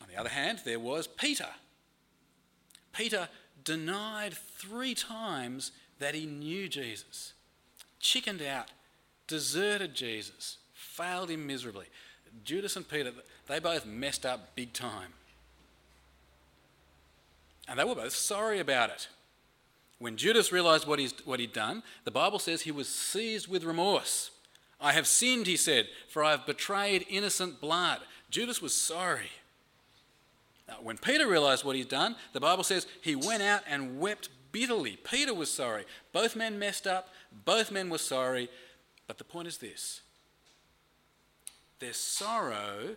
On 0.00 0.08
the 0.08 0.16
other 0.16 0.28
hand, 0.28 0.60
there 0.64 0.78
was 0.78 1.06
Peter. 1.06 1.48
Peter 2.92 3.28
denied 3.64 4.34
three 4.34 4.94
times 4.94 5.72
that 5.98 6.14
he 6.14 6.26
knew 6.26 6.68
Jesus, 6.68 7.34
chickened 8.00 8.42
out, 8.42 8.70
deserted 9.26 9.94
Jesus, 9.94 10.58
failed 10.72 11.30
him 11.30 11.46
miserably. 11.46 11.86
Judas 12.44 12.76
and 12.76 12.88
Peter, 12.88 13.12
they 13.46 13.58
both 13.58 13.84
messed 13.84 14.24
up 14.24 14.54
big 14.54 14.72
time. 14.72 15.12
And 17.68 17.78
they 17.78 17.84
were 17.84 17.94
both 17.94 18.14
sorry 18.14 18.58
about 18.58 18.90
it. 18.90 19.08
When 19.98 20.16
Judas 20.16 20.52
realized 20.52 20.86
what, 20.86 20.98
he's, 20.98 21.12
what 21.24 21.40
he'd 21.40 21.52
done, 21.52 21.82
the 22.04 22.10
Bible 22.10 22.38
says 22.38 22.62
he 22.62 22.70
was 22.70 22.88
seized 22.88 23.48
with 23.48 23.64
remorse. 23.64 24.30
I 24.80 24.92
have 24.92 25.06
sinned, 25.06 25.46
he 25.46 25.56
said, 25.56 25.88
for 26.08 26.22
I 26.22 26.30
have 26.30 26.46
betrayed 26.46 27.04
innocent 27.08 27.60
blood. 27.60 28.00
Judas 28.30 28.62
was 28.62 28.74
sorry. 28.74 29.30
Now, 30.68 30.76
when 30.82 30.98
Peter 30.98 31.26
realized 31.26 31.64
what 31.64 31.76
he'd 31.76 31.88
done, 31.88 32.14
the 32.32 32.40
Bible 32.40 32.62
says 32.62 32.86
he 33.02 33.16
went 33.16 33.42
out 33.42 33.62
and 33.68 33.98
wept 33.98 34.28
bitterly. 34.52 34.96
Peter 34.96 35.34
was 35.34 35.50
sorry. 35.50 35.84
Both 36.12 36.36
men 36.36 36.58
messed 36.58 36.86
up, 36.86 37.08
both 37.44 37.72
men 37.72 37.90
were 37.90 37.98
sorry. 37.98 38.48
But 39.06 39.18
the 39.18 39.24
point 39.24 39.48
is 39.48 39.58
this 39.58 40.02
their 41.80 41.92
sorrow, 41.92 42.96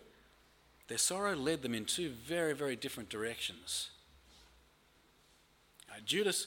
their 0.88 0.98
sorrow 0.98 1.34
led 1.34 1.62
them 1.62 1.74
in 1.74 1.84
two 1.84 2.10
very, 2.10 2.54
very 2.54 2.76
different 2.76 3.08
directions. 3.08 3.90
Uh, 5.92 6.00
Judas, 6.06 6.46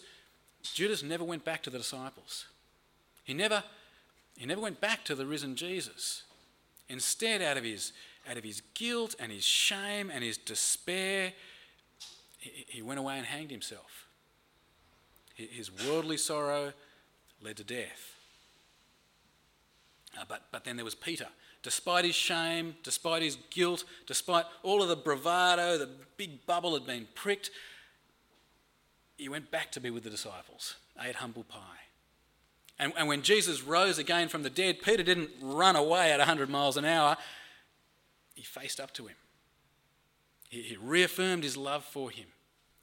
Judas 0.63 1.03
never 1.03 1.23
went 1.23 1.45
back 1.45 1.61
to 1.63 1.69
the 1.69 1.77
disciples. 1.77 2.45
He 3.23 3.33
never, 3.33 3.63
he 4.37 4.45
never 4.45 4.61
went 4.61 4.81
back 4.81 5.03
to 5.05 5.15
the 5.15 5.25
risen 5.25 5.55
Jesus. 5.55 6.23
Instead, 6.89 7.41
out 7.41 7.57
of 7.57 7.63
his, 7.63 7.93
out 8.29 8.37
of 8.37 8.43
his 8.43 8.61
guilt 8.73 9.15
and 9.19 9.31
his 9.31 9.43
shame 9.43 10.11
and 10.13 10.23
his 10.23 10.37
despair, 10.37 11.33
he, 12.39 12.65
he 12.67 12.81
went 12.81 12.99
away 12.99 13.17
and 13.17 13.25
hanged 13.25 13.51
himself. 13.51 14.07
His 15.35 15.69
worldly 15.85 16.17
sorrow 16.17 16.71
led 17.41 17.57
to 17.57 17.63
death. 17.63 18.15
Uh, 20.17 20.23
but, 20.27 20.43
but 20.51 20.63
then 20.63 20.77
there 20.77 20.85
was 20.85 20.95
Peter. 20.95 21.27
Despite 21.61 22.05
his 22.05 22.15
shame, 22.15 22.75
despite 22.83 23.21
his 23.21 23.37
guilt, 23.49 23.83
despite 24.07 24.45
all 24.63 24.81
of 24.81 24.87
the 24.87 24.95
bravado, 24.95 25.77
the 25.77 25.89
big 26.15 26.45
bubble 26.45 26.73
had 26.73 26.85
been 26.85 27.07
pricked, 27.15 27.49
he 29.17 29.29
went 29.29 29.51
back 29.51 29.71
to 29.73 29.79
be 29.79 29.89
with 29.89 30.03
the 30.03 30.09
disciples, 30.09 30.75
ate 31.01 31.15
humble 31.15 31.43
pie. 31.43 31.59
And, 32.77 32.91
and 32.97 33.07
when 33.07 33.21
Jesus 33.21 33.63
rose 33.63 33.97
again 33.97 34.27
from 34.27 34.43
the 34.43 34.49
dead, 34.49 34.81
Peter 34.81 35.03
didn't 35.03 35.29
run 35.41 35.75
away 35.75 36.11
at 36.11 36.19
100 36.19 36.49
miles 36.49 36.77
an 36.77 36.85
hour, 36.85 37.17
he 38.33 38.43
faced 38.43 38.79
up 38.79 38.93
to 38.93 39.07
him. 39.07 39.15
He, 40.49 40.61
he 40.61 40.77
reaffirmed 40.77 41.43
his 41.43 41.55
love 41.55 41.85
for 41.85 42.09
him. 42.09 42.25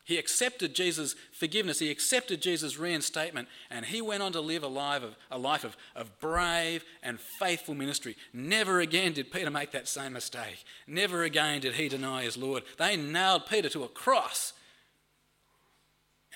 He 0.05 0.19
accepted 0.19 0.75
Jesus' 0.75 1.15
forgiveness, 1.33 1.79
he 1.79 1.91
accepted 1.91 2.43
Jesus' 2.43 2.77
reinstatement, 2.77 3.47
and 3.71 3.87
he 3.87 4.01
went 4.01 4.23
on 4.23 4.33
to 4.33 4.41
live 4.41 4.65
a 4.65 4.69
life, 4.69 5.05
of, 5.05 5.15
a 5.31 5.39
life 5.39 5.63
of, 5.63 5.77
of 5.95 6.19
brave 6.19 6.85
and 7.05 7.21
faithful 7.21 7.77
ministry. 7.77 8.17
Never 8.33 8.81
again 8.81 9.13
did 9.13 9.31
Peter 9.31 9.51
make 9.51 9.71
that 9.71 9.87
same 9.87 10.15
mistake. 10.15 10.65
Never 10.89 11.23
again 11.23 11.61
did 11.61 11.75
he 11.75 11.89
deny 11.89 12.25
his 12.25 12.37
Lord. 12.37 12.65
They 12.79 12.97
nailed 12.97 13.47
Peter 13.47 13.69
to 13.69 13.85
a 13.85 13.89
cross, 13.89 14.55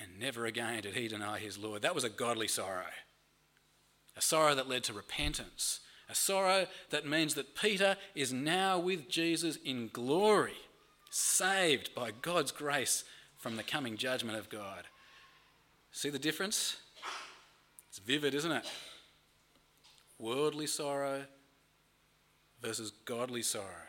and 0.01 0.19
never 0.19 0.47
again 0.47 0.83
did 0.83 0.95
he 0.95 1.09
deny 1.09 1.39
his 1.39 1.59
Lord. 1.59 1.83
That 1.83 1.95
was 1.95 2.05
a 2.05 2.11
godly 2.11 2.49
sorrow, 2.49 2.85
a 4.17 4.21
sorrow 4.21 4.55
that 4.55 4.69
led 4.69 4.85
to 4.85 4.93
repentance, 4.93 5.81
a 6.09 6.15
sorrow 6.15 6.67
that 6.91 7.07
means 7.07 7.35
that 7.35 7.57
Peter 7.57 7.97
is 8.15 8.33
now 8.33 8.79
with 8.79 9.09
Jesus 9.09 9.57
in 9.65 9.89
glory, 9.93 10.57
saved 11.11 11.95
by 11.95 12.11
God's 12.11 12.53
grace 12.53 13.05
from 13.39 13.57
the 13.57 13.63
coming 13.63 13.97
judgment 13.97 14.39
of 14.39 14.49
God. 14.49 14.85
See 15.93 16.11
the 16.11 16.19
difference? 16.19 16.77
It's 17.89 17.99
vivid, 17.99 18.35
isn't 18.35 18.53
it? 18.53 18.67
Worldly 20.19 20.67
sorrow 20.67 21.25
versus 22.61 22.93
godly 23.05 23.43
sorrow. 23.43 23.87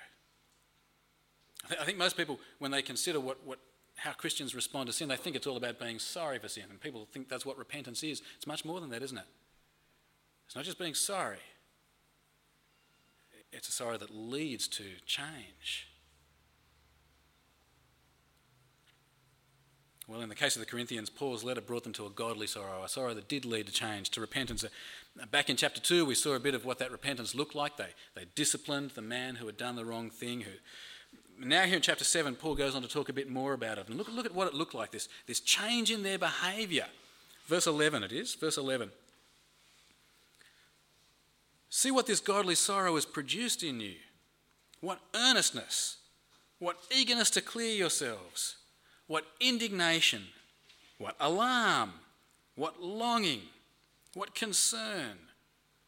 I, 1.70 1.84
think 1.84 1.98
most 1.98 2.16
people, 2.16 2.40
when 2.60 2.72
they 2.72 2.82
consider 2.82 3.20
what, 3.20 3.46
what, 3.46 3.60
how 3.98 4.14
Christians 4.14 4.56
respond 4.56 4.88
to 4.88 4.94
sin, 4.94 5.10
they 5.10 5.16
think 5.16 5.36
it's 5.36 5.48
all 5.48 5.58
about 5.58 5.80
being 5.80 6.00
sorry 6.00 6.40
for 6.40 6.48
sin. 6.48 6.66
And 6.70 6.80
people 6.80 7.08
think 7.12 7.28
that's 7.28 7.46
what 7.46 7.58
repentance 7.58 8.04
is. 8.04 8.22
It's 8.38 8.48
much 8.48 8.64
more 8.64 8.80
than 8.80 8.92
that, 8.92 9.02
isn't 9.02 9.18
it? 9.18 9.26
It's 10.46 10.56
not 10.56 10.64
just 10.64 10.80
being 10.80 10.94
sorry, 10.94 11.40
it's 13.52 13.68
a 13.68 13.72
sorrow 13.72 13.98
that 13.98 14.16
leads 14.16 14.68
to 14.70 14.84
change. 15.06 15.90
Well, 20.08 20.22
in 20.22 20.30
the 20.30 20.36
case 20.36 20.56
of 20.56 20.62
the 20.62 20.66
Corinthians, 20.66 21.10
Paul's 21.10 21.44
letter 21.44 21.60
brought 21.60 21.84
them 21.84 21.92
to 21.94 22.06
a 22.06 22.10
godly 22.10 22.48
sorrow, 22.48 22.84
a 22.84 22.88
sorrow 22.88 23.14
that 23.14 23.28
did 23.28 23.44
lead 23.44 23.68
to 23.68 23.74
change, 23.74 24.10
to 24.12 24.22
repentance. 24.22 24.64
Back 25.32 25.50
in 25.50 25.58
chapter 25.58 25.82
2, 25.82 26.06
we 26.06 26.16
saw 26.16 26.34
a 26.34 26.40
bit 26.40 26.56
of 26.56 26.64
what 26.64 26.80
that 26.80 26.92
repentance 26.92 27.36
looked 27.36 27.56
like. 27.56 27.76
They, 27.76 27.90
they 28.16 28.24
disciplined 28.34 28.92
the 28.92 29.02
man 29.02 29.36
who 29.36 29.48
had 29.48 29.58
done 29.58 29.76
the 29.76 29.84
wrong 29.84 30.10
thing. 30.10 30.42
Who, 30.42 30.52
now, 31.40 31.64
here 31.64 31.76
in 31.76 31.82
chapter 31.82 32.04
7, 32.04 32.36
Paul 32.36 32.56
goes 32.56 32.76
on 32.76 32.82
to 32.82 32.88
talk 32.88 33.10
a 33.10 33.14
bit 33.14 33.30
more 33.30 33.54
about 33.54 33.78
it. 33.78 33.88
And 33.88 33.98
look, 33.98 34.08
look 34.12 34.26
at 34.26 34.34
what 34.34 34.48
it 34.48 34.54
looked 34.54 34.74
like 34.74 34.92
this, 34.92 35.08
this 35.28 35.40
change 35.40 35.92
in 35.92 36.04
their 36.04 36.18
behaviour. 36.18 36.86
Verse 37.48 37.68
11, 37.68 38.04
it 38.04 38.12
is. 38.12 38.36
Verse 38.36 38.58
11. 38.58 38.92
See 41.70 41.92
what 41.92 42.08
this 42.08 42.20
godly 42.20 42.56
sorrow 42.56 42.96
has 42.96 43.06
produced 43.06 43.64
in 43.64 43.80
you. 43.80 43.96
What 44.82 45.00
earnestness, 45.16 45.98
what 46.60 46.78
eagerness 46.96 47.30
to 47.32 47.42
clear 47.42 47.74
yourselves 47.74 48.56
what 49.08 49.26
indignation, 49.40 50.24
what 50.98 51.16
alarm, 51.20 51.94
what 52.56 52.82
longing, 52.82 53.42
what 54.14 54.36
concern, 54.36 55.18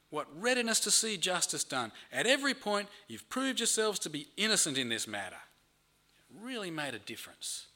what 0.10 0.28
readiness 0.39 0.80
to 0.80 0.91
see 0.91 1.17
justice 1.17 1.63
done. 1.63 1.91
At 2.12 2.26
every 2.26 2.54
point, 2.54 2.88
you've 3.08 3.30
proved 3.30 3.60
yourselves 3.60 4.00
to 4.00 4.10
be 4.10 4.28
innocent 4.38 4.78
in 4.78 4.89
this 4.89 5.08
matter. 5.08 5.36
Really 6.42 6.72
made 6.72 6.94
a 6.94 7.00
difference. 7.00 7.68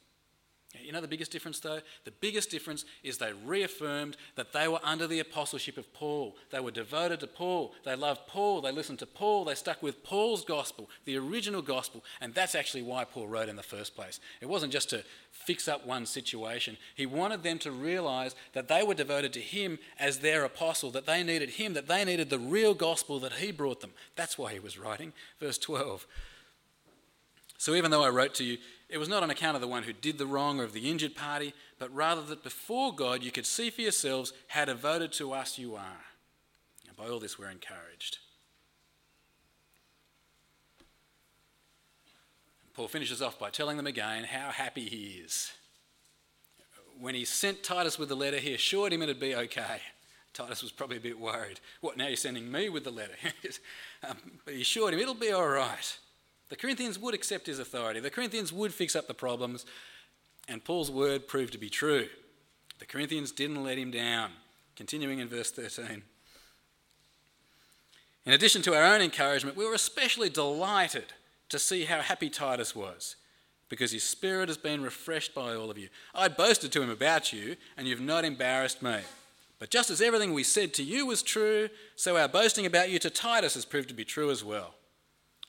You 0.82 0.92
know 0.92 1.02
the 1.02 1.08
biggest 1.08 1.32
difference, 1.32 1.60
though? 1.60 1.82
The 2.04 2.12
biggest 2.12 2.50
difference 2.50 2.84
is 3.04 3.18
they 3.18 3.32
reaffirmed 3.46 4.18
that 4.36 4.54
they 4.54 4.68
were 4.68 4.80
under 4.84 5.06
the 5.06 5.20
apostleship 5.20 5.78
of 5.78 5.94
Paul. 5.94 6.36
They 6.52 6.60
were 6.60 6.72
devoted 6.72 7.20
to 7.20 7.28
Paul. 7.28 7.74
They 7.86 7.96
loved 7.96 8.22
Paul. 8.28 8.62
They 8.62 8.72
listened 8.72 8.98
to 9.00 9.06
Paul. 9.06 9.46
They 9.46 9.54
stuck 9.54 9.84
with 9.84 10.04
Paul's 10.04 10.44
gospel, 10.44 10.89
the 11.06 11.18
original 11.18 11.62
gospel. 11.62 12.04
And 12.22 12.34
that's 12.34 12.56
actually 12.56 12.82
why 12.82 13.06
Paul 13.06 13.28
wrote 13.28 13.50
in 13.50 13.56
the 13.56 13.62
first 13.62 13.96
place. 13.96 14.20
It 14.42 14.50
wasn't 14.50 14.74
just 14.74 14.89
to 14.89 15.04
fix 15.32 15.68
up 15.68 15.86
one 15.86 16.08
situation. 16.08 16.78
He 16.96 17.06
wanted 17.06 17.44
them 17.44 17.60
to 17.60 17.72
realize 17.72 18.36
that 18.54 18.68
they 18.68 18.82
were 18.82 18.96
devoted 18.96 19.32
to 19.34 19.42
him 19.42 19.78
as 20.00 20.20
their 20.20 20.44
apostle, 20.44 20.89
that 20.92 21.06
they 21.06 21.22
needed 21.22 21.52
him, 21.52 21.74
that 21.74 21.88
they 21.88 22.04
needed 22.04 22.32
the 22.32 22.39
real 22.39 22.74
gospel 22.74 23.20
that 23.20 23.34
he 23.34 23.52
brought 23.52 23.82
them. 23.82 23.94
That's 24.16 24.39
why 24.39 24.54
he 24.54 24.60
was 24.60 24.80
writing. 24.80 25.13
Verse 25.39 25.60
12. 25.60 26.08
So 27.63 27.76
even 27.76 27.91
though 27.91 28.04
I 28.04 28.10
wrote 28.10 28.34
to 28.36 28.43
you, 28.43 28.58
it 28.89 28.97
was 28.97 29.08
not 29.08 29.23
on 29.23 29.30
account 29.30 29.56
of 29.56 29.62
the 29.62 29.69
one 29.69 29.84
who 29.84 29.93
did 29.93 30.17
the 30.17 30.26
wrong 30.26 30.60
or 30.60 30.65
of 30.65 30.73
the 30.73 30.91
injured 30.91 31.15
party, 31.15 31.54
but 31.80 31.95
rather 31.95 32.21
that 32.23 32.43
before 32.43 32.93
God 32.93 33.23
you 33.23 33.32
could 33.32 33.45
see 33.45 33.69
for 33.69 33.80
yourselves 33.80 34.34
how 34.49 34.65
devoted 34.65 35.13
to 35.13 35.32
us 35.32 35.58
you 35.58 35.73
are. 35.76 36.04
And 36.89 36.97
by 36.97 37.08
all 37.08 37.21
this 37.21 37.39
we're 37.39 37.49
encouraged. 37.49 38.17
Paul 42.73 42.89
finishes 42.89 43.21
off 43.21 43.39
by 43.39 43.49
telling 43.49 43.78
them 43.78 43.88
again 43.88 44.26
how 44.26 44.49
happy 44.49 44.89
he 44.89 45.21
is. 45.23 45.54
When 46.99 47.15
he 47.15 47.23
sent 47.23 47.63
Titus 47.63 47.97
with 47.97 48.10
the 48.10 48.15
letter, 48.17 48.39
he 48.39 48.54
assured 48.54 48.91
him 48.91 49.02
it'd 49.04 49.21
be 49.21 49.36
okay. 49.36 49.80
Titus 50.34 50.63
was 50.63 50.73
probably 50.73 50.97
a 50.97 50.99
bit 50.99 51.17
worried. 51.17 51.62
What, 51.80 51.95
now 51.95 52.08
you're 52.08 52.17
sending 52.17 52.52
me 52.52 52.67
with 52.67 52.84
the 52.84 52.91
letter? 52.91 53.15
um, 54.06 54.17
but 54.43 54.54
he 54.54 54.63
assured 54.63 54.93
him 54.93 54.99
it'll 54.99 55.13
be 55.13 55.32
all 55.32 55.47
right. 55.47 55.97
The 56.54 56.58
Corinthians 56.58 57.00
would 57.00 57.16
accept 57.16 57.48
his 57.48 57.58
authority, 57.58 58.00
the 58.00 58.12
Corinthians 58.12 58.54
would 58.54 58.76
fix 58.76 58.96
up 58.96 59.08
the 59.08 59.16
problems, 59.16 59.66
and 60.48 60.63
Paul's 60.63 60.92
word 60.92 61.28
proved 61.28 61.52
to 61.54 61.58
be 61.58 61.68
true. 61.68 62.10
The 62.78 62.86
Corinthians 62.86 63.32
didn't 63.32 63.63
let 63.63 63.80
him 63.80 63.89
down. 63.89 64.30
Continuing 64.76 65.18
in 65.18 65.28
verse 65.28 65.50
13. 65.50 66.04
In 68.28 68.34
addition 68.34 68.62
to 68.62 68.76
our 68.76 68.84
own 68.84 69.02
encouragement, 69.02 69.58
we 69.58 69.66
were 69.66 69.74
especially 69.74 70.30
delighted 70.30 71.06
to 71.50 71.58
see 71.58 71.86
how 71.86 72.02
happy 72.02 72.30
Titus 72.30 72.76
was, 72.76 73.16
because 73.68 73.92
his 73.92 74.04
spirit 74.04 74.48
has 74.48 74.58
been 74.58 74.84
refreshed 74.84 75.34
by 75.34 75.56
all 75.56 75.72
of 75.72 75.80
you. 75.80 75.89
I 76.13 76.28
boasted 76.28 76.72
to 76.74 76.84
him 76.84 76.92
about 76.92 77.34
you, 77.34 77.56
and 77.76 77.88
you've 77.88 78.00
not 78.00 78.26
embarrassed 78.26 78.84
me. 78.84 79.00
But 79.58 79.72
just 79.72 79.89
as 79.89 80.02
everything 80.02 80.34
we 80.34 80.44
said 80.44 80.76
to 80.76 80.84
you 80.84 81.08
was 81.08 81.24
true, 81.24 81.70
so 81.96 82.16
our 82.16 82.28
boasting 82.28 82.68
about 82.68 82.92
you 82.92 83.00
to 83.00 83.10
Titus 83.10 83.56
has 83.56 83.66
proved 83.66 83.89
to 83.89 83.96
be 83.96 84.06
true 84.06 84.30
as 84.30 84.44
well 84.44 84.76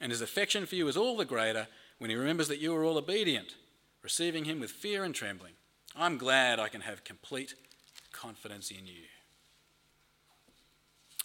and 0.01 0.11
his 0.11 0.21
affection 0.21 0.67
for 0.67 0.75
you 0.75 0.89
is 0.89 0.97
all 0.97 1.17
the 1.17 1.25
greater 1.25 1.69
when 1.99 2.11
he 2.11 2.17
remembers 2.17 2.49
that 2.49 2.59
you 2.59 2.75
are 2.75 2.85
all 2.85 2.99
obedient, 2.99 3.55
receiving 4.03 4.45
him 4.45 4.61
with 4.61 4.71
fear 4.71 5.05
and 5.05 5.15
trembling. 5.15 5.55
I'm 5.97 6.19
glad 6.19 6.59
I 6.59 6.69
can 6.69 6.81
have 6.81 7.05
complete 7.05 7.55
confidence 8.13 8.71
in 8.71 8.87
you. 8.87 9.05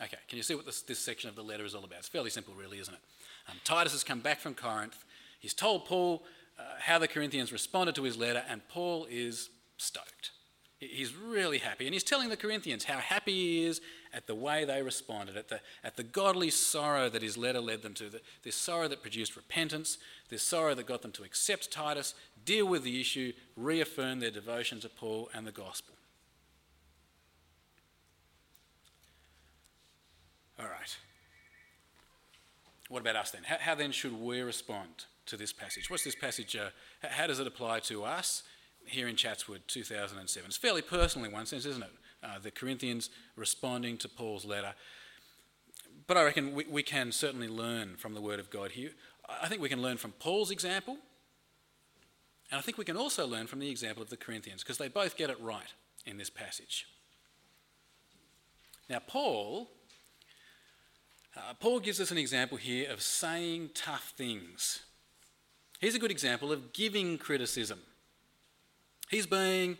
Okay, 0.01 0.17
can 0.27 0.37
you 0.37 0.43
see 0.43 0.55
what 0.55 0.65
this, 0.65 0.81
this 0.81 0.99
section 0.99 1.29
of 1.29 1.35
the 1.35 1.43
letter 1.43 1.65
is 1.65 1.75
all 1.75 1.83
about? 1.83 1.99
It's 1.99 2.07
fairly 2.07 2.29
simple, 2.29 2.53
really, 2.53 2.79
isn't 2.79 2.93
it? 2.93 3.01
Um, 3.49 3.57
Titus 3.63 3.91
has 3.91 4.03
come 4.03 4.21
back 4.21 4.39
from 4.39 4.53
Corinth. 4.53 5.03
He's 5.39 5.53
told 5.53 5.85
Paul 5.85 6.23
uh, 6.57 6.63
how 6.79 6.99
the 6.99 7.07
Corinthians 7.07 7.51
responded 7.51 7.95
to 7.95 8.03
his 8.03 8.15
letter, 8.15 8.43
and 8.47 8.61
Paul 8.69 9.07
is 9.09 9.49
stoked. 9.77 10.31
He's 10.79 11.13
really 11.13 11.57
happy. 11.57 11.85
And 11.85 11.93
he's 11.93 12.03
telling 12.03 12.29
the 12.29 12.37
Corinthians 12.37 12.85
how 12.85 12.99
happy 12.99 13.33
he 13.33 13.65
is 13.65 13.81
at 14.13 14.27
the 14.27 14.35
way 14.35 14.65
they 14.65 14.81
responded, 14.81 15.37
at 15.37 15.49
the, 15.49 15.59
at 15.83 15.95
the 15.95 16.03
godly 16.03 16.49
sorrow 16.49 17.09
that 17.09 17.21
his 17.21 17.37
letter 17.37 17.59
led 17.59 17.81
them 17.81 17.93
to, 17.95 18.09
the, 18.09 18.21
this 18.43 18.55
sorrow 18.55 18.87
that 18.87 19.01
produced 19.01 19.35
repentance, 19.35 19.97
this 20.29 20.43
sorrow 20.43 20.73
that 20.75 20.85
got 20.85 21.01
them 21.01 21.11
to 21.11 21.23
accept 21.23 21.71
Titus, 21.71 22.15
deal 22.45 22.65
with 22.65 22.83
the 22.83 22.99
issue, 22.99 23.33
reaffirm 23.55 24.19
their 24.19 24.31
devotion 24.31 24.79
to 24.81 24.89
Paul 24.89 25.29
and 25.33 25.45
the 25.45 25.51
gospel. 25.51 25.95
All 30.59 30.65
right. 30.65 30.97
What 32.89 33.01
about 33.01 33.15
us 33.15 33.31
then? 33.31 33.43
How, 33.45 33.57
how 33.59 33.75
then 33.75 33.91
should 33.91 34.19
we 34.19 34.41
respond 34.41 34.89
to 35.27 35.37
this 35.37 35.53
passage? 35.53 35.89
What's 35.89 36.03
this 36.03 36.15
passage? 36.15 36.55
Uh, 36.55 36.69
how 37.03 37.27
does 37.27 37.39
it 37.39 37.47
apply 37.47 37.79
to 37.81 38.03
us? 38.03 38.43
here 38.89 39.07
in 39.07 39.15
Chatswood 39.15 39.61
2007. 39.67 40.47
It's 40.47 40.57
fairly 40.57 40.81
personal 40.81 41.27
in 41.27 41.33
one 41.33 41.45
sense, 41.45 41.65
isn't 41.65 41.83
it? 41.83 41.91
Uh, 42.21 42.37
the 42.37 42.51
Corinthians 42.51 43.09
responding 43.37 43.97
to 43.97 44.09
Paul's 44.09 44.43
letter. 44.43 44.73
but 46.05 46.17
I 46.17 46.23
reckon 46.23 46.53
we, 46.53 46.65
we 46.65 46.83
can 46.83 47.11
certainly 47.11 47.47
learn 47.47 47.95
from 47.95 48.13
the 48.13 48.21
Word 48.21 48.39
of 48.39 48.49
God 48.49 48.71
here. 48.71 48.91
I 49.41 49.47
think 49.47 49.61
we 49.61 49.69
can 49.69 49.81
learn 49.81 49.97
from 49.97 50.11
Paul's 50.13 50.51
example, 50.51 50.97
and 52.49 52.57
I 52.57 52.61
think 52.61 52.77
we 52.77 52.83
can 52.83 52.97
also 52.97 53.27
learn 53.27 53.45
from 53.47 53.59
the 53.59 53.69
example 53.69 54.01
of 54.01 54.09
the 54.09 54.17
Corinthians, 54.17 54.63
because 54.63 54.79
they 54.79 54.87
both 54.87 55.15
get 55.15 55.29
it 55.29 55.39
right 55.39 55.71
in 56.05 56.17
this 56.17 56.29
passage. 56.29 56.87
Now, 58.89 58.99
Paul, 59.05 59.69
uh, 61.37 61.53
Paul 61.59 61.79
gives 61.79 62.01
us 62.01 62.09
an 62.09 62.17
example 62.17 62.57
here 62.57 62.89
of 62.89 63.01
saying 63.01 63.69
tough 63.75 64.13
things. 64.17 64.81
Here's 65.79 65.95
a 65.95 65.99
good 65.99 66.11
example 66.11 66.51
of 66.51 66.73
giving 66.73 67.19
criticism. 67.19 67.79
He's 69.11 69.27
being, 69.27 69.77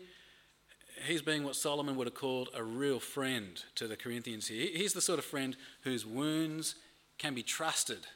he's 1.06 1.22
being 1.22 1.44
what 1.44 1.56
Solomon 1.56 1.96
would 1.96 2.08
have 2.08 2.16
called 2.16 2.50
a 2.56 2.64
real 2.64 3.00
friend 3.00 3.64
to 3.76 3.88
the 3.88 3.96
Corinthians 3.96 4.48
here. 4.48 4.68
He's 4.74 4.94
the 4.94 5.02
sort 5.02 5.20
of 5.20 5.26
friend 5.26 5.56
whose 5.82 6.06
wounds 6.06 6.76
can 7.18 7.34
be 7.34 7.44
trusted. 7.44 8.08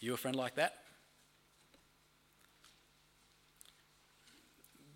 You 0.00 0.14
a 0.14 0.16
friend 0.16 0.36
like 0.36 0.54
that? 0.56 0.76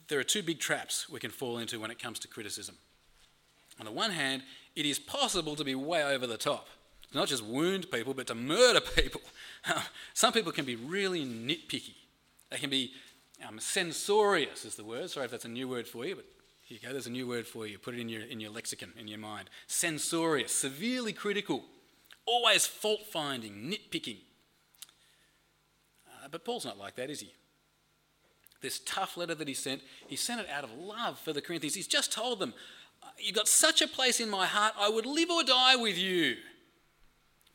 There 0.09 0.19
are 0.19 0.25
two 0.25 0.43
big 0.43 0.59
traps 0.59 1.09
we 1.09 1.21
can 1.21 1.31
fall 1.31 1.59
into 1.59 1.79
when 1.79 1.91
it 1.91 2.01
comes 2.01 2.19
to 2.21 2.29
criticism. 2.29 2.77
On 3.79 3.87
the 3.87 3.93
one 3.93 4.11
hand, 4.11 4.43
it 4.77 4.85
is 4.85 4.99
possible 4.99 5.57
to 5.57 5.65
be 5.65 5.75
way 5.75 6.03
over 6.03 6.27
the 6.27 6.37
top. 6.37 6.69
Not 7.15 7.29
just 7.29 7.45
wound 7.45 7.91
people, 7.91 8.15
but 8.15 8.27
to 8.27 8.35
murder 8.35 8.81
people. 8.97 9.21
Some 10.15 10.33
people 10.33 10.53
can 10.53 10.65
be 10.65 10.77
really 10.77 11.25
nitpicky. 11.25 11.95
They 12.51 12.59
can 12.59 12.71
be 12.71 12.93
um, 13.47 13.59
censorious, 13.59 14.65
is 14.65 14.77
the 14.77 14.85
word. 14.85 15.11
Sorry 15.11 15.25
if 15.25 15.31
that's 15.31 15.45
a 15.45 15.49
new 15.49 15.69
word 15.69 15.87
for 15.87 16.05
you, 16.05 16.17
but 16.17 16.25
here 16.63 16.79
you 16.81 16.87
go. 16.87 16.93
There's 16.93 17.07
a 17.07 17.11
new 17.11 17.27
word 17.27 17.47
for 17.47 17.67
you. 17.67 17.79
Put 17.79 17.95
it 17.95 18.01
in 18.01 18.09
your, 18.09 18.23
in 18.23 18.41
your 18.41 18.51
lexicon, 18.51 18.93
in 18.99 19.09
your 19.09 19.19
mind. 19.19 19.51
Censorious, 19.67 20.53
severely 20.53 21.13
critical, 21.13 21.65
always 22.27 22.67
fault 22.67 23.07
finding, 23.11 23.71
nitpicking. 23.71 24.19
Uh, 26.07 26.29
but 26.31 26.45
Paul's 26.45 26.65
not 26.65 26.79
like 26.79 26.97
that, 26.97 27.11
is 27.11 27.21
he? 27.21 27.35
This 28.63 28.81
tough 28.81 29.17
letter 29.17 29.35
that 29.35 29.49
he 29.49 29.55
sent, 29.55 29.81
he 30.07 30.17
sent 30.17 30.41
it 30.41 30.49
out 30.51 30.65
of 30.65 30.73
love 30.73 31.19
for 31.19 31.33
the 31.33 31.41
Corinthians. 31.41 31.75
He's 31.75 31.87
just 31.87 32.13
told 32.13 32.39
them, 32.39 32.53
You've 33.19 33.35
got 33.35 33.49
such 33.49 33.81
a 33.81 33.89
place 33.89 34.21
in 34.21 34.29
my 34.29 34.47
heart, 34.47 34.75
I 34.79 34.89
would 34.89 35.07
live 35.07 35.31
or 35.31 35.43
die 35.43 35.77
with 35.77 35.97
you. 35.97 36.37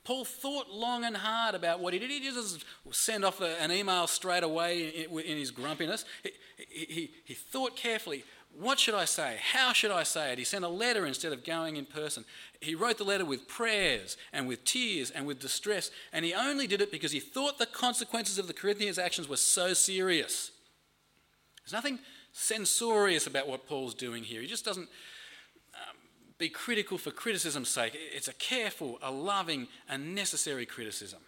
Paul 0.06 0.24
thought 0.24 0.70
long 0.70 1.04
and 1.04 1.18
hard 1.18 1.56
about 1.56 1.82
what 1.82 1.92
he 1.94 2.00
did. 2.00 2.10
He 2.10 2.22
just 2.22 2.64
send 2.92 3.26
off 3.26 3.42
an 3.42 3.72
email 3.72 4.08
straight 4.08 4.44
away 4.44 5.06
in 5.08 5.38
his 5.38 5.52
grumpiness. 5.52 6.06
He, 6.24 6.86
he, 6.86 7.12
he 7.26 7.34
thought 7.34 7.76
carefully 7.76 8.24
what 8.58 8.80
should 8.80 8.94
I 8.94 9.06
say? 9.06 9.38
How 9.52 9.74
should 9.74 9.92
I 9.92 10.04
say 10.04 10.32
it? 10.32 10.38
He 10.38 10.46
sent 10.46 10.64
a 10.64 10.70
letter 10.70 11.06
instead 11.06 11.34
of 11.34 11.44
going 11.44 11.76
in 11.76 11.86
person. 11.86 12.24
He 12.62 12.74
wrote 12.74 12.98
the 12.98 13.04
letter 13.04 13.26
with 13.26 13.50
prayers 13.50 14.16
and 14.32 14.48
with 14.48 14.64
tears 14.64 15.12
and 15.12 15.28
with 15.28 15.40
distress, 15.40 15.92
and 16.14 16.24
he 16.24 16.34
only 16.34 16.66
did 16.66 16.82
it 16.82 16.92
because 16.92 17.12
he 17.12 17.20
thought 17.20 17.58
the 17.58 17.66
consequences 17.66 18.40
of 18.40 18.48
the 18.48 18.54
Corinthians' 18.54 18.98
actions 18.98 19.28
were 19.28 19.36
so 19.36 19.74
serious. 19.74 20.52
There's 21.64 21.74
nothing 21.74 22.00
censorious 22.32 23.28
about 23.28 23.48
what 23.48 23.68
Paul's 23.68 23.94
doing 23.94 24.24
here. 24.24 24.40
He 24.40 24.48
just 24.48 24.66
doesn't 24.66 24.88
be 26.38 26.50
critical 26.50 26.98
for 26.98 27.12
criticism's 27.12 27.70
sake. 27.70 27.94
It's 27.96 28.28
a 28.28 28.34
careful, 28.34 29.00
a 29.02 29.12
loving, 29.12 29.68
a 29.88 29.98
necessary 29.98 30.66
criticism. 30.66 31.20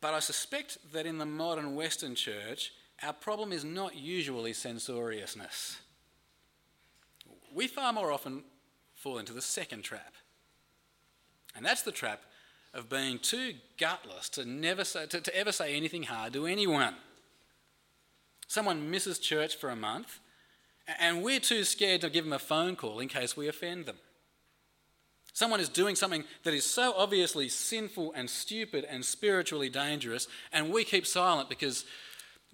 But 0.00 0.14
I 0.14 0.18
suspect 0.18 0.78
that 0.92 1.06
in 1.06 1.18
the 1.18 1.26
modern 1.26 1.76
Western 1.76 2.14
church, 2.14 2.72
our 3.02 3.12
problem 3.12 3.52
is 3.52 3.64
not 3.64 3.96
usually 3.96 4.52
censoriousness. 4.52 5.78
We 7.54 7.68
far 7.68 7.92
more 7.92 8.10
often 8.10 8.42
fall 8.94 9.18
into 9.18 9.32
the 9.32 9.42
second 9.42 9.82
trap. 9.82 10.14
And 11.54 11.64
that's 11.64 11.82
the 11.82 11.92
trap 11.92 12.22
of 12.74 12.88
being 12.88 13.18
too 13.18 13.54
gutless 13.78 14.28
to, 14.30 14.44
never 14.44 14.84
say, 14.84 15.06
to, 15.06 15.20
to 15.20 15.36
ever 15.36 15.52
say 15.52 15.76
anything 15.76 16.04
hard 16.04 16.32
to 16.32 16.46
anyone. 16.46 16.94
Someone 18.52 18.90
misses 18.90 19.18
church 19.18 19.56
for 19.56 19.70
a 19.70 19.76
month, 19.76 20.20
and 21.00 21.22
we're 21.22 21.40
too 21.40 21.64
scared 21.64 22.02
to 22.02 22.10
give 22.10 22.24
them 22.24 22.34
a 22.34 22.38
phone 22.38 22.76
call 22.76 23.00
in 23.00 23.08
case 23.08 23.34
we 23.34 23.48
offend 23.48 23.86
them. 23.86 23.96
Someone 25.32 25.58
is 25.58 25.70
doing 25.70 25.96
something 25.96 26.22
that 26.42 26.52
is 26.52 26.66
so 26.66 26.92
obviously 26.94 27.48
sinful 27.48 28.12
and 28.14 28.28
stupid 28.28 28.84
and 28.90 29.06
spiritually 29.06 29.70
dangerous, 29.70 30.28
and 30.52 30.70
we 30.70 30.84
keep 30.84 31.06
silent 31.06 31.48
because, 31.48 31.86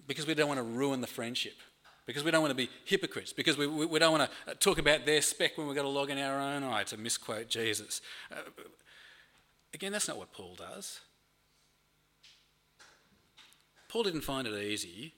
because 0.07 0.25
we 0.25 0.33
don't 0.33 0.47
want 0.47 0.59
to 0.59 0.63
ruin 0.63 1.01
the 1.01 1.05
friendship, 1.05 1.57
because 2.05 2.23
we 2.23 2.31
don't 2.31 2.43
want 2.43 2.51
to 2.51 2.55
be 2.55 2.69
hypocrites, 2.85 3.33
because 3.33 3.57
we, 3.57 3.67
we, 3.67 3.85
we 3.85 3.99
don't 3.99 4.17
want 4.17 4.31
to 4.47 4.55
talk 4.55 4.79
about 4.79 5.05
their 5.05 5.21
speck 5.21 5.57
when 5.57 5.67
we've 5.67 5.75
got 5.75 5.83
a 5.83 5.89
log 5.89 6.09
in 6.09 6.17
our 6.17 6.39
own 6.39 6.63
eye, 6.63 6.83
to 6.83 6.95
misquote 6.95 7.49
Jesus. 7.49 7.99
Uh, 8.31 8.35
again, 9.73 9.91
that's 9.91 10.07
not 10.07 10.15
what 10.17 10.31
Paul 10.31 10.55
does. 10.55 11.01
Paul 13.89 14.03
didn't 14.03 14.21
find 14.21 14.47
it 14.47 14.53
easy 14.63 15.13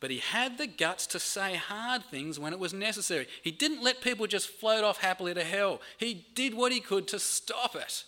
but 0.00 0.10
he 0.10 0.18
had 0.18 0.58
the 0.58 0.66
guts 0.66 1.06
to 1.08 1.18
say 1.18 1.56
hard 1.56 2.04
things 2.04 2.38
when 2.38 2.52
it 2.52 2.58
was 2.58 2.72
necessary. 2.72 3.26
He 3.42 3.50
didn't 3.50 3.82
let 3.82 4.00
people 4.00 4.26
just 4.26 4.48
float 4.48 4.84
off 4.84 4.98
happily 4.98 5.34
to 5.34 5.44
hell. 5.44 5.80
He 5.96 6.26
did 6.34 6.54
what 6.54 6.72
he 6.72 6.80
could 6.80 7.08
to 7.08 7.18
stop 7.18 7.74
it. 7.74 8.04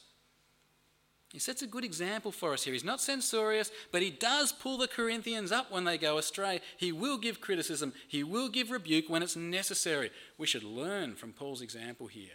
He 1.32 1.38
sets 1.38 1.62
a 1.62 1.66
good 1.66 1.84
example 1.84 2.32
for 2.32 2.52
us 2.52 2.64
here. 2.64 2.72
He's 2.72 2.82
not 2.82 3.00
censorious, 3.00 3.70
but 3.92 4.02
he 4.02 4.10
does 4.10 4.50
pull 4.50 4.78
the 4.78 4.88
Corinthians 4.88 5.52
up 5.52 5.70
when 5.70 5.84
they 5.84 5.96
go 5.96 6.18
astray. 6.18 6.60
He 6.76 6.90
will 6.90 7.18
give 7.18 7.40
criticism, 7.40 7.92
he 8.08 8.24
will 8.24 8.48
give 8.48 8.70
rebuke 8.70 9.08
when 9.08 9.22
it's 9.22 9.36
necessary. 9.36 10.10
We 10.38 10.46
should 10.46 10.64
learn 10.64 11.14
from 11.14 11.32
Paul's 11.32 11.62
example 11.62 12.08
here. 12.08 12.30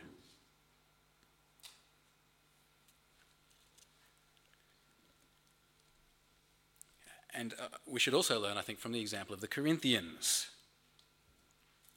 And 7.36 7.54
uh, 7.54 7.68
we 7.86 8.00
should 8.00 8.14
also 8.14 8.40
learn, 8.40 8.58
I 8.58 8.62
think, 8.62 8.80
from 8.80 8.94
the 8.94 9.02
example 9.02 9.34
of 9.34 9.42
the 9.42 9.48
Corinthians. 9.48 10.48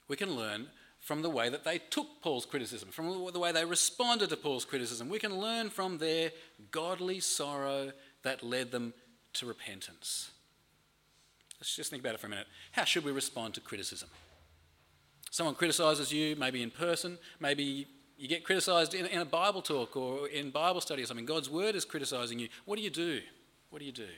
We 0.08 0.16
can 0.16 0.34
learn 0.34 0.66
from 1.00 1.22
the 1.22 1.30
way 1.30 1.48
that 1.48 1.64
they 1.64 1.78
took 1.78 2.06
Paul's 2.22 2.44
criticism, 2.44 2.88
from 2.90 3.30
the 3.32 3.38
way 3.38 3.52
they 3.52 3.64
responded 3.64 4.30
to 4.30 4.36
Paul's 4.36 4.64
criticism. 4.64 5.08
We 5.08 5.20
can 5.20 5.38
learn 5.38 5.70
from 5.70 5.98
their 5.98 6.32
godly 6.70 7.20
sorrow 7.20 7.92
that 8.24 8.42
led 8.42 8.72
them 8.72 8.94
to 9.34 9.46
repentance. 9.46 10.30
Let's 11.60 11.74
just 11.74 11.90
think 11.90 12.02
about 12.02 12.14
it 12.14 12.20
for 12.20 12.26
a 12.26 12.30
minute. 12.30 12.46
How 12.72 12.84
should 12.84 13.04
we 13.04 13.12
respond 13.12 13.54
to 13.54 13.60
criticism? 13.60 14.08
Someone 15.30 15.54
criticizes 15.54 16.12
you, 16.12 16.36
maybe 16.36 16.62
in 16.62 16.70
person, 16.70 17.18
maybe 17.38 17.86
you 18.16 18.28
get 18.28 18.44
criticized 18.44 18.94
in, 18.94 19.06
in 19.06 19.20
a 19.20 19.24
Bible 19.24 19.62
talk 19.62 19.96
or 19.96 20.28
in 20.28 20.50
Bible 20.50 20.80
study 20.80 21.02
or 21.02 21.06
something. 21.06 21.26
God's 21.26 21.48
word 21.48 21.76
is 21.76 21.84
criticizing 21.84 22.38
you. 22.38 22.48
What 22.64 22.76
do 22.76 22.82
you 22.82 22.90
do? 22.90 23.20
What 23.70 23.78
do 23.78 23.84
you 23.84 23.92
do? 23.92 24.08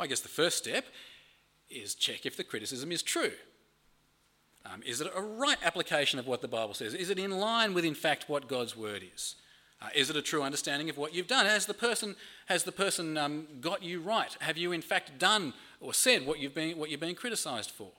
I 0.00 0.06
guess 0.06 0.20
the 0.20 0.28
first 0.28 0.58
step 0.58 0.86
is 1.68 1.94
check 1.94 2.26
if 2.26 2.36
the 2.36 2.44
criticism 2.44 2.90
is 2.90 3.02
true. 3.02 3.32
Um, 4.66 4.82
is 4.84 5.00
it 5.00 5.10
a 5.14 5.20
right 5.20 5.58
application 5.62 6.18
of 6.18 6.26
what 6.26 6.42
the 6.42 6.48
Bible 6.48 6.74
says? 6.74 6.94
Is 6.94 7.10
it 7.10 7.18
in 7.18 7.30
line 7.30 7.74
with, 7.74 7.84
in 7.84 7.94
fact, 7.94 8.28
what 8.28 8.48
God's 8.48 8.76
word 8.76 9.02
is? 9.14 9.36
Uh, 9.80 9.88
is 9.94 10.10
it 10.10 10.16
a 10.16 10.22
true 10.22 10.42
understanding 10.42 10.90
of 10.90 10.98
what 10.98 11.14
you've 11.14 11.26
done? 11.26 11.46
Has 11.46 11.66
the 11.66 11.74
person, 11.74 12.16
has 12.46 12.64
the 12.64 12.72
person 12.72 13.16
um, 13.16 13.46
got 13.60 13.82
you 13.82 14.00
right? 14.00 14.36
Have 14.40 14.58
you, 14.58 14.72
in 14.72 14.82
fact, 14.82 15.18
done 15.18 15.54
or 15.80 15.94
said 15.94 16.26
what 16.26 16.38
you've 16.38 16.54
been, 16.54 16.76
what 16.76 16.90
you're 16.90 16.98
being 16.98 17.14
criticised 17.14 17.70
for? 17.70 17.90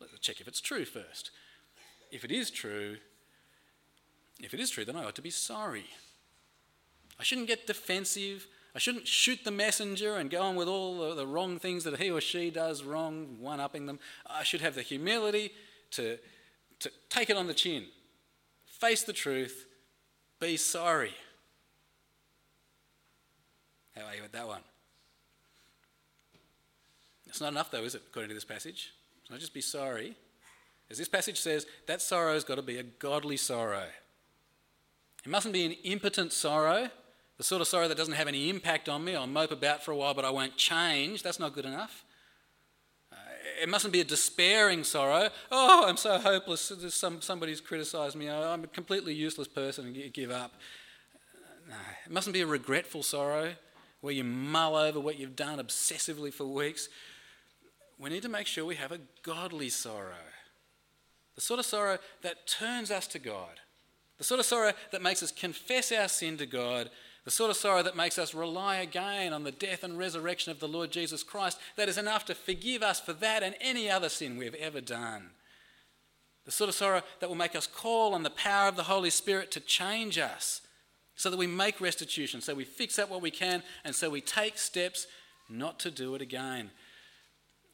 Let's 0.00 0.18
check 0.20 0.40
if 0.40 0.46
it's 0.46 0.60
true 0.60 0.84
first. 0.84 1.30
If 2.12 2.24
it 2.24 2.30
is 2.30 2.50
true, 2.50 2.98
if 4.40 4.54
it 4.54 4.60
is 4.60 4.70
true, 4.70 4.84
then 4.84 4.96
I 4.96 5.04
ought 5.04 5.16
to 5.16 5.22
be 5.22 5.30
sorry. 5.30 5.86
I 7.18 7.22
shouldn't 7.22 7.48
get 7.48 7.66
defensive. 7.66 8.46
I 8.74 8.80
shouldn't 8.80 9.06
shoot 9.06 9.44
the 9.44 9.52
messenger 9.52 10.16
and 10.16 10.28
go 10.28 10.42
on 10.42 10.56
with 10.56 10.66
all 10.66 10.98
the, 10.98 11.14
the 11.14 11.26
wrong 11.26 11.58
things 11.58 11.84
that 11.84 12.00
he 12.00 12.10
or 12.10 12.20
she 12.20 12.50
does 12.50 12.82
wrong, 12.82 13.36
one 13.38 13.60
upping 13.60 13.86
them. 13.86 14.00
I 14.26 14.42
should 14.42 14.60
have 14.62 14.74
the 14.74 14.82
humility 14.82 15.52
to, 15.92 16.18
to 16.80 16.90
take 17.08 17.30
it 17.30 17.36
on 17.36 17.46
the 17.46 17.54
chin, 17.54 17.86
face 18.66 19.04
the 19.04 19.12
truth, 19.12 19.66
be 20.40 20.56
sorry. 20.56 21.14
How 23.94 24.06
are 24.06 24.16
you 24.16 24.22
with 24.22 24.32
that 24.32 24.48
one? 24.48 24.62
It's 27.28 27.40
not 27.40 27.52
enough, 27.52 27.70
though, 27.70 27.84
is 27.84 27.94
it, 27.94 28.02
according 28.08 28.30
to 28.30 28.34
this 28.34 28.44
passage? 28.44 28.92
It's 29.22 29.30
not 29.30 29.38
just 29.38 29.54
be 29.54 29.60
sorry. 29.60 30.16
As 30.90 30.98
this 30.98 31.08
passage 31.08 31.40
says, 31.40 31.64
that 31.86 32.02
sorrow 32.02 32.34
has 32.34 32.44
got 32.44 32.56
to 32.56 32.62
be 32.62 32.78
a 32.78 32.82
godly 32.82 33.36
sorrow. 33.36 33.86
It 35.24 35.30
mustn't 35.30 35.54
be 35.54 35.64
an 35.64 35.72
impotent 35.84 36.32
sorrow 36.32 36.90
the 37.36 37.44
sort 37.44 37.60
of 37.60 37.68
sorrow 37.68 37.88
that 37.88 37.96
doesn't 37.96 38.14
have 38.14 38.28
any 38.28 38.48
impact 38.48 38.88
on 38.88 39.04
me. 39.04 39.16
I'll 39.16 39.26
mope 39.26 39.50
about 39.50 39.84
for 39.84 39.90
a 39.90 39.96
while, 39.96 40.14
but 40.14 40.24
I 40.24 40.30
won't 40.30 40.56
change. 40.56 41.22
That's 41.22 41.40
not 41.40 41.54
good 41.54 41.64
enough. 41.64 42.04
Uh, 43.12 43.16
it 43.62 43.68
mustn't 43.68 43.92
be 43.92 44.00
a 44.00 44.04
despairing 44.04 44.84
sorrow. 44.84 45.30
Oh, 45.50 45.88
I'm 45.88 45.96
so 45.96 46.18
hopeless. 46.18 46.72
Some, 46.90 47.20
somebody's 47.20 47.60
criticised 47.60 48.16
me. 48.16 48.30
I'm 48.30 48.64
a 48.64 48.68
completely 48.68 49.14
useless 49.14 49.48
person 49.48 49.86
and 49.86 50.12
give 50.12 50.30
up. 50.30 50.52
No, 51.68 51.76
it 52.06 52.12
mustn't 52.12 52.34
be 52.34 52.42
a 52.42 52.46
regretful 52.46 53.02
sorrow 53.02 53.54
where 54.00 54.12
you 54.12 54.22
mull 54.22 54.76
over 54.76 55.00
what 55.00 55.18
you've 55.18 55.34
done 55.34 55.58
obsessively 55.58 56.32
for 56.32 56.44
weeks. 56.44 56.88
we 57.98 58.10
need 58.10 58.22
to 58.22 58.28
make 58.28 58.46
sure 58.46 58.64
we 58.64 58.74
have 58.74 58.92
a 58.92 59.00
godly 59.22 59.70
sorrow. 59.70 60.12
The 61.34 61.40
sort 61.40 61.58
of 61.58 61.66
sorrow 61.66 61.98
that 62.22 62.46
turns 62.46 62.90
us 62.90 63.06
to 63.08 63.18
God. 63.18 63.60
The 64.18 64.24
sort 64.24 64.40
of 64.40 64.46
sorrow 64.46 64.72
that 64.92 65.02
makes 65.02 65.22
us 65.22 65.32
confess 65.32 65.90
our 65.90 66.08
sin 66.08 66.36
to 66.36 66.46
God. 66.46 66.90
The 67.24 67.30
sort 67.30 67.50
of 67.50 67.56
sorrow 67.56 67.82
that 67.82 67.96
makes 67.96 68.18
us 68.18 68.34
rely 68.34 68.76
again 68.76 69.32
on 69.32 69.44
the 69.44 69.52
death 69.52 69.82
and 69.82 69.96
resurrection 69.96 70.52
of 70.52 70.60
the 70.60 70.68
Lord 70.68 70.90
Jesus 70.90 71.22
Christ. 71.22 71.58
That 71.76 71.88
is 71.88 71.96
enough 71.96 72.26
to 72.26 72.34
forgive 72.34 72.82
us 72.82 73.00
for 73.00 73.14
that 73.14 73.42
and 73.42 73.54
any 73.60 73.88
other 73.88 74.10
sin 74.10 74.36
we've 74.36 74.54
ever 74.54 74.82
done. 74.82 75.30
The 76.44 76.52
sort 76.52 76.68
of 76.68 76.74
sorrow 76.74 77.00
that 77.20 77.28
will 77.28 77.36
make 77.36 77.56
us 77.56 77.66
call 77.66 78.14
on 78.14 78.22
the 78.22 78.30
power 78.30 78.68
of 78.68 78.76
the 78.76 78.82
Holy 78.82 79.08
Spirit 79.08 79.50
to 79.52 79.60
change 79.60 80.18
us 80.18 80.60
so 81.16 81.30
that 81.30 81.38
we 81.38 81.46
make 81.46 81.80
restitution, 81.80 82.42
so 82.42 82.54
we 82.54 82.64
fix 82.64 82.98
up 82.98 83.08
what 83.08 83.22
we 83.22 83.30
can, 83.30 83.62
and 83.84 83.94
so 83.94 84.10
we 84.10 84.20
take 84.20 84.58
steps 84.58 85.06
not 85.48 85.78
to 85.80 85.90
do 85.90 86.14
it 86.14 86.20
again. 86.20 86.70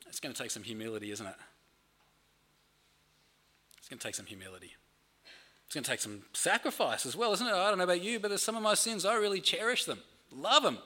It's 0.07 0.21
going 0.21 0.35
to 0.35 0.41
take 0.41 0.51
some 0.51 0.63
humility, 0.63 1.11
isn't 1.11 1.27
it? 1.27 1.35
It's 3.79 3.89
going 3.89 3.99
to 3.99 4.07
take 4.07 4.15
some 4.15 4.27
humility. 4.27 4.75
It's 5.71 5.75
going 5.77 5.85
to 5.85 5.91
take 5.93 6.01
some 6.01 6.23
sacrifice 6.33 7.07
as 7.07 7.15
well, 7.15 7.33
isn't 7.33 7.47
it? 7.47 7.53
I 7.53 7.69
don't 7.69 7.79
know 7.79 7.85
about 7.85 8.03
you, 8.03 8.19
but 8.19 8.27
there's 8.27 8.43
some 8.43 8.57
of 8.57 8.63
my 8.65 8.75
sins, 8.75 9.05
I 9.05 9.15
really 9.15 9.41
cherish 9.41 9.85
them, 9.85 10.01
love 10.33 10.65
them. 10.65 10.79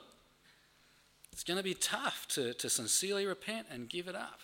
It's 1.32 1.42
going 1.42 1.56
to 1.56 1.62
be 1.62 1.72
tough 1.72 2.26
to, 2.32 2.52
to 2.52 2.68
sincerely 2.68 3.24
repent 3.24 3.68
and 3.70 3.88
give 3.88 4.08
it 4.08 4.14
up. 4.14 4.40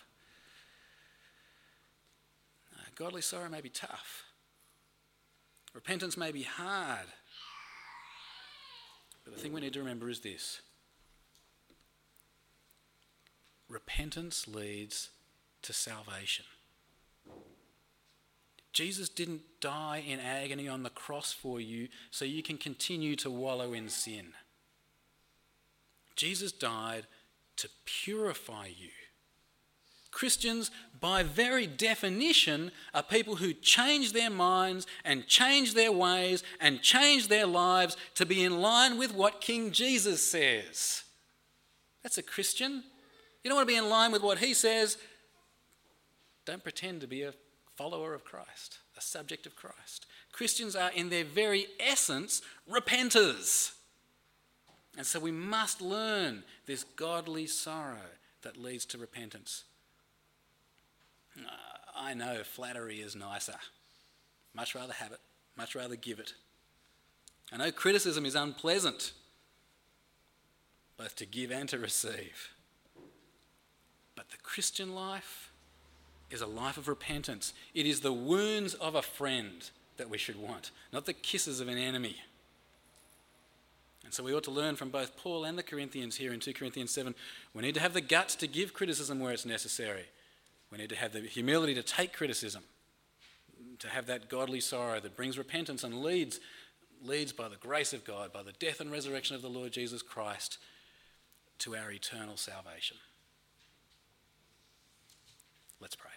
Uh, 2.73 2.81
godly 2.95 3.21
sorrow 3.21 3.49
may 3.49 3.61
be 3.61 3.69
tough. 3.69 4.23
Repentance 5.75 6.17
may 6.17 6.31
be 6.31 6.41
hard. 6.41 7.05
But 9.23 9.35
the 9.35 9.39
thing 9.39 9.53
we 9.53 9.61
need 9.61 9.73
to 9.73 9.79
remember 9.79 10.09
is 10.09 10.21
this 10.21 10.61
repentance 13.69 14.47
leads 14.47 15.11
to 15.61 15.71
salvation. 15.71 16.45
Jesus 18.73 19.09
didn't 19.09 19.41
die 19.59 20.03
in 20.07 20.19
agony 20.19 20.67
on 20.67 20.83
the 20.83 20.89
cross 20.89 21.33
for 21.33 21.59
you 21.59 21.89
so 22.09 22.23
you 22.25 22.41
can 22.41 22.57
continue 22.57 23.15
to 23.17 23.29
wallow 23.29 23.73
in 23.73 23.89
sin. 23.89 24.27
Jesus 26.15 26.51
died 26.51 27.05
to 27.57 27.69
purify 27.85 28.67
you. 28.67 28.89
Christians, 30.11 30.71
by 30.99 31.23
very 31.23 31.65
definition, 31.65 32.71
are 32.93 33.01
people 33.01 33.37
who 33.37 33.53
change 33.53 34.11
their 34.11 34.29
minds 34.29 34.85
and 35.05 35.25
change 35.25 35.73
their 35.73 35.91
ways 35.91 36.43
and 36.59 36.81
change 36.81 37.27
their 37.27 37.45
lives 37.45 37.95
to 38.15 38.25
be 38.25 38.43
in 38.43 38.61
line 38.61 38.97
with 38.97 39.13
what 39.13 39.41
King 39.41 39.71
Jesus 39.71 40.21
says. 40.21 41.03
That's 42.03 42.17
a 42.17 42.23
Christian. 42.23 42.83
You 43.43 43.49
don't 43.49 43.55
want 43.55 43.67
to 43.67 43.73
be 43.73 43.77
in 43.77 43.89
line 43.89 44.11
with 44.11 44.21
what 44.21 44.39
he 44.39 44.53
says. 44.53 44.97
Don't 46.45 46.63
pretend 46.63 47.01
to 47.01 47.07
be 47.07 47.23
a 47.23 47.33
follower 47.75 48.13
of 48.13 48.23
Christ, 48.23 48.79
a 48.97 49.01
subject 49.01 49.45
of 49.45 49.55
Christ. 49.55 50.05
Christians 50.31 50.75
are, 50.75 50.91
in 50.91 51.09
their 51.09 51.23
very 51.23 51.67
essence, 51.79 52.41
repenters. 52.69 53.71
And 54.97 55.05
so 55.05 55.19
we 55.19 55.31
must 55.31 55.81
learn 55.81 56.43
this 56.65 56.83
godly 56.83 57.47
sorrow 57.47 58.09
that 58.41 58.57
leads 58.57 58.85
to 58.87 58.97
repentance. 58.97 59.63
Uh, 61.37 61.49
I 61.95 62.13
know 62.13 62.43
flattery 62.43 62.97
is 63.01 63.15
nicer. 63.15 63.55
Much 64.53 64.75
rather 64.75 64.93
have 64.93 65.11
it, 65.11 65.19
much 65.55 65.75
rather 65.75 65.95
give 65.95 66.19
it. 66.19 66.33
I 67.53 67.57
know 67.57 67.71
criticism 67.71 68.25
is 68.25 68.35
unpleasant, 68.35 69.13
both 70.97 71.15
to 71.17 71.25
give 71.25 71.51
and 71.51 71.67
to 71.69 71.77
receive. 71.77 72.53
But 74.15 74.29
the 74.29 74.37
Christian 74.37 74.93
life 74.93 75.50
is 76.31 76.41
a 76.41 76.47
life 76.47 76.77
of 76.77 76.87
repentance. 76.87 77.53
It 77.73 77.85
is 77.85 78.01
the 78.01 78.13
wounds 78.13 78.73
of 78.75 78.95
a 78.95 79.01
friend 79.01 79.69
that 79.97 80.09
we 80.09 80.17
should 80.17 80.41
want, 80.41 80.71
not 80.91 81.05
the 81.05 81.13
kisses 81.13 81.59
of 81.59 81.67
an 81.67 81.77
enemy. 81.77 82.17
And 84.03 84.13
so 84.13 84.23
we 84.23 84.33
ought 84.33 84.43
to 84.45 84.51
learn 84.51 84.75
from 84.75 84.89
both 84.89 85.15
Paul 85.15 85.45
and 85.45 85.57
the 85.57 85.63
Corinthians 85.63 86.17
here 86.17 86.33
in 86.33 86.39
2 86.39 86.53
Corinthians 86.53 86.91
7. 86.91 87.15
We 87.53 87.61
need 87.61 87.75
to 87.75 87.79
have 87.79 87.93
the 87.93 88.01
guts 88.01 88.35
to 88.35 88.47
give 88.47 88.73
criticism 88.73 89.19
where 89.19 89.31
it's 89.31 89.45
necessary. 89.45 90.05
We 90.71 90.77
need 90.77 90.89
to 90.89 90.95
have 90.95 91.13
the 91.13 91.21
humility 91.21 91.75
to 91.75 91.83
take 91.83 92.13
criticism, 92.13 92.63
to 93.79 93.87
have 93.87 94.07
that 94.07 94.29
godly 94.29 94.59
sorrow 94.59 94.99
that 94.99 95.15
brings 95.15 95.37
repentance 95.37 95.83
and 95.83 96.01
leads, 96.01 96.39
leads 97.03 97.31
by 97.31 97.47
the 97.47 97.57
grace 97.57 97.93
of 97.93 98.03
God, 98.03 98.33
by 98.33 98.43
the 98.43 98.53
death 98.53 98.79
and 98.79 98.91
resurrection 98.91 99.35
of 99.35 99.41
the 99.41 99.49
Lord 99.49 99.71
Jesus 99.71 100.01
Christ, 100.01 100.57
to 101.59 101.75
our 101.75 101.91
eternal 101.91 102.37
salvation. 102.37 102.97
Let's 105.79 105.95
pray. 105.95 106.11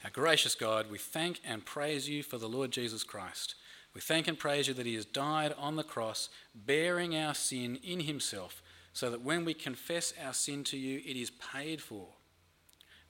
gracious 0.11 0.55
God, 0.55 0.89
we 0.89 0.97
thank 0.97 1.39
and 1.45 1.65
praise 1.65 2.09
you 2.09 2.23
for 2.23 2.37
the 2.37 2.49
Lord 2.49 2.71
Jesus 2.71 3.03
Christ. 3.03 3.55
We 3.93 4.01
thank 4.01 4.27
and 4.27 4.39
praise 4.39 4.67
you 4.67 4.73
that 4.75 4.85
he 4.85 4.95
has 4.95 5.05
died 5.05 5.53
on 5.57 5.75
the 5.75 5.83
cross, 5.83 6.29
bearing 6.55 7.15
our 7.15 7.33
sin 7.33 7.77
in 7.83 8.01
himself, 8.01 8.61
so 8.93 9.09
that 9.09 9.21
when 9.21 9.45
we 9.45 9.53
confess 9.53 10.13
our 10.23 10.33
sin 10.33 10.63
to 10.65 10.77
you, 10.77 11.01
it 11.05 11.17
is 11.17 11.29
paid 11.29 11.81
for. 11.81 12.07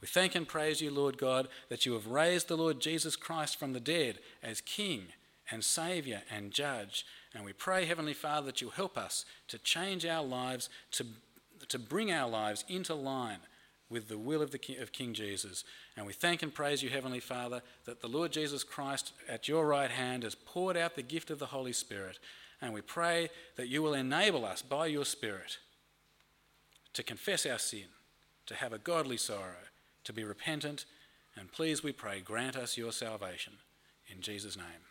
We 0.02 0.08
thank 0.08 0.34
and 0.34 0.48
praise 0.48 0.82
you, 0.82 0.90
Lord 0.90 1.18
God, 1.18 1.48
that 1.70 1.86
you 1.86 1.94
have 1.94 2.08
raised 2.08 2.48
the 2.48 2.58
Lord 2.58 2.80
Jesus 2.80 3.16
Christ 3.16 3.60
from 3.60 3.74
the 3.74 3.80
dead 3.80 4.20
as 4.42 4.62
King 4.62 5.08
and 5.52 5.64
Saviour 5.64 6.22
and 6.32 6.52
Judge. 6.52 7.06
And 7.36 7.46
we 7.46 7.54
pray, 7.54 7.86
Heavenly 7.86 8.14
Father, 8.14 8.48
that 8.48 8.62
you 8.62 8.70
help 8.70 8.98
us 8.98 9.26
to 9.48 9.60
change 9.60 10.06
our 10.06 10.24
lives, 10.24 10.70
to, 10.92 11.06
to 11.68 11.78
bring 11.78 12.12
our 12.12 12.28
lives 12.28 12.66
into 12.68 12.96
line 12.96 13.40
with 13.91 14.08
the 14.08 14.17
will 14.17 14.41
of, 14.41 14.51
the 14.51 14.58
King, 14.58 14.80
of 14.80 14.91
King 14.91 15.13
Jesus. 15.13 15.63
And 15.97 16.08
we 16.08 16.13
thank 16.13 16.41
and 16.41 16.54
praise 16.54 16.82
you, 16.82 16.89
Heavenly 16.89 17.19
Father, 17.19 17.62
that 17.86 18.01
the 18.01 18.08
Lord 18.08 18.32
Jesus 18.32 18.63
Christ 18.63 19.12
at 19.27 19.47
your 19.47 19.67
right 19.67 19.91
hand 19.91 20.23
has 20.23 20.34
poured 20.34 20.77
out 20.77 20.95
the 20.95 21.04
gift 21.04 21.30
of 21.30 21.39
the 21.39 21.47
Holy 21.47 21.73
Spirit. 21.73 22.17
And 22.62 22.73
we 22.73 22.82
pray 22.82 23.30
that 23.58 23.67
you 23.67 23.84
will 23.84 23.93
enable 23.93 24.45
us 24.45 24.62
by 24.62 24.88
your 24.88 25.06
Spirit 25.06 25.58
to 26.93 27.04
confess 27.04 27.45
our 27.45 27.60
sin, 27.60 27.86
to 28.45 28.56
have 28.56 28.73
a 28.73 28.77
godly 28.77 29.17
sorrow, 29.17 29.67
to 30.06 30.13
be 30.13 30.23
repentant, 30.23 30.86
and 31.36 31.51
please, 31.51 31.84
we 31.84 31.91
pray, 31.91 32.19
grant 32.19 32.56
us 32.56 32.77
your 32.77 32.91
salvation. 32.91 33.54
In 34.10 34.21
Jesus' 34.21 34.58
name. 34.58 34.90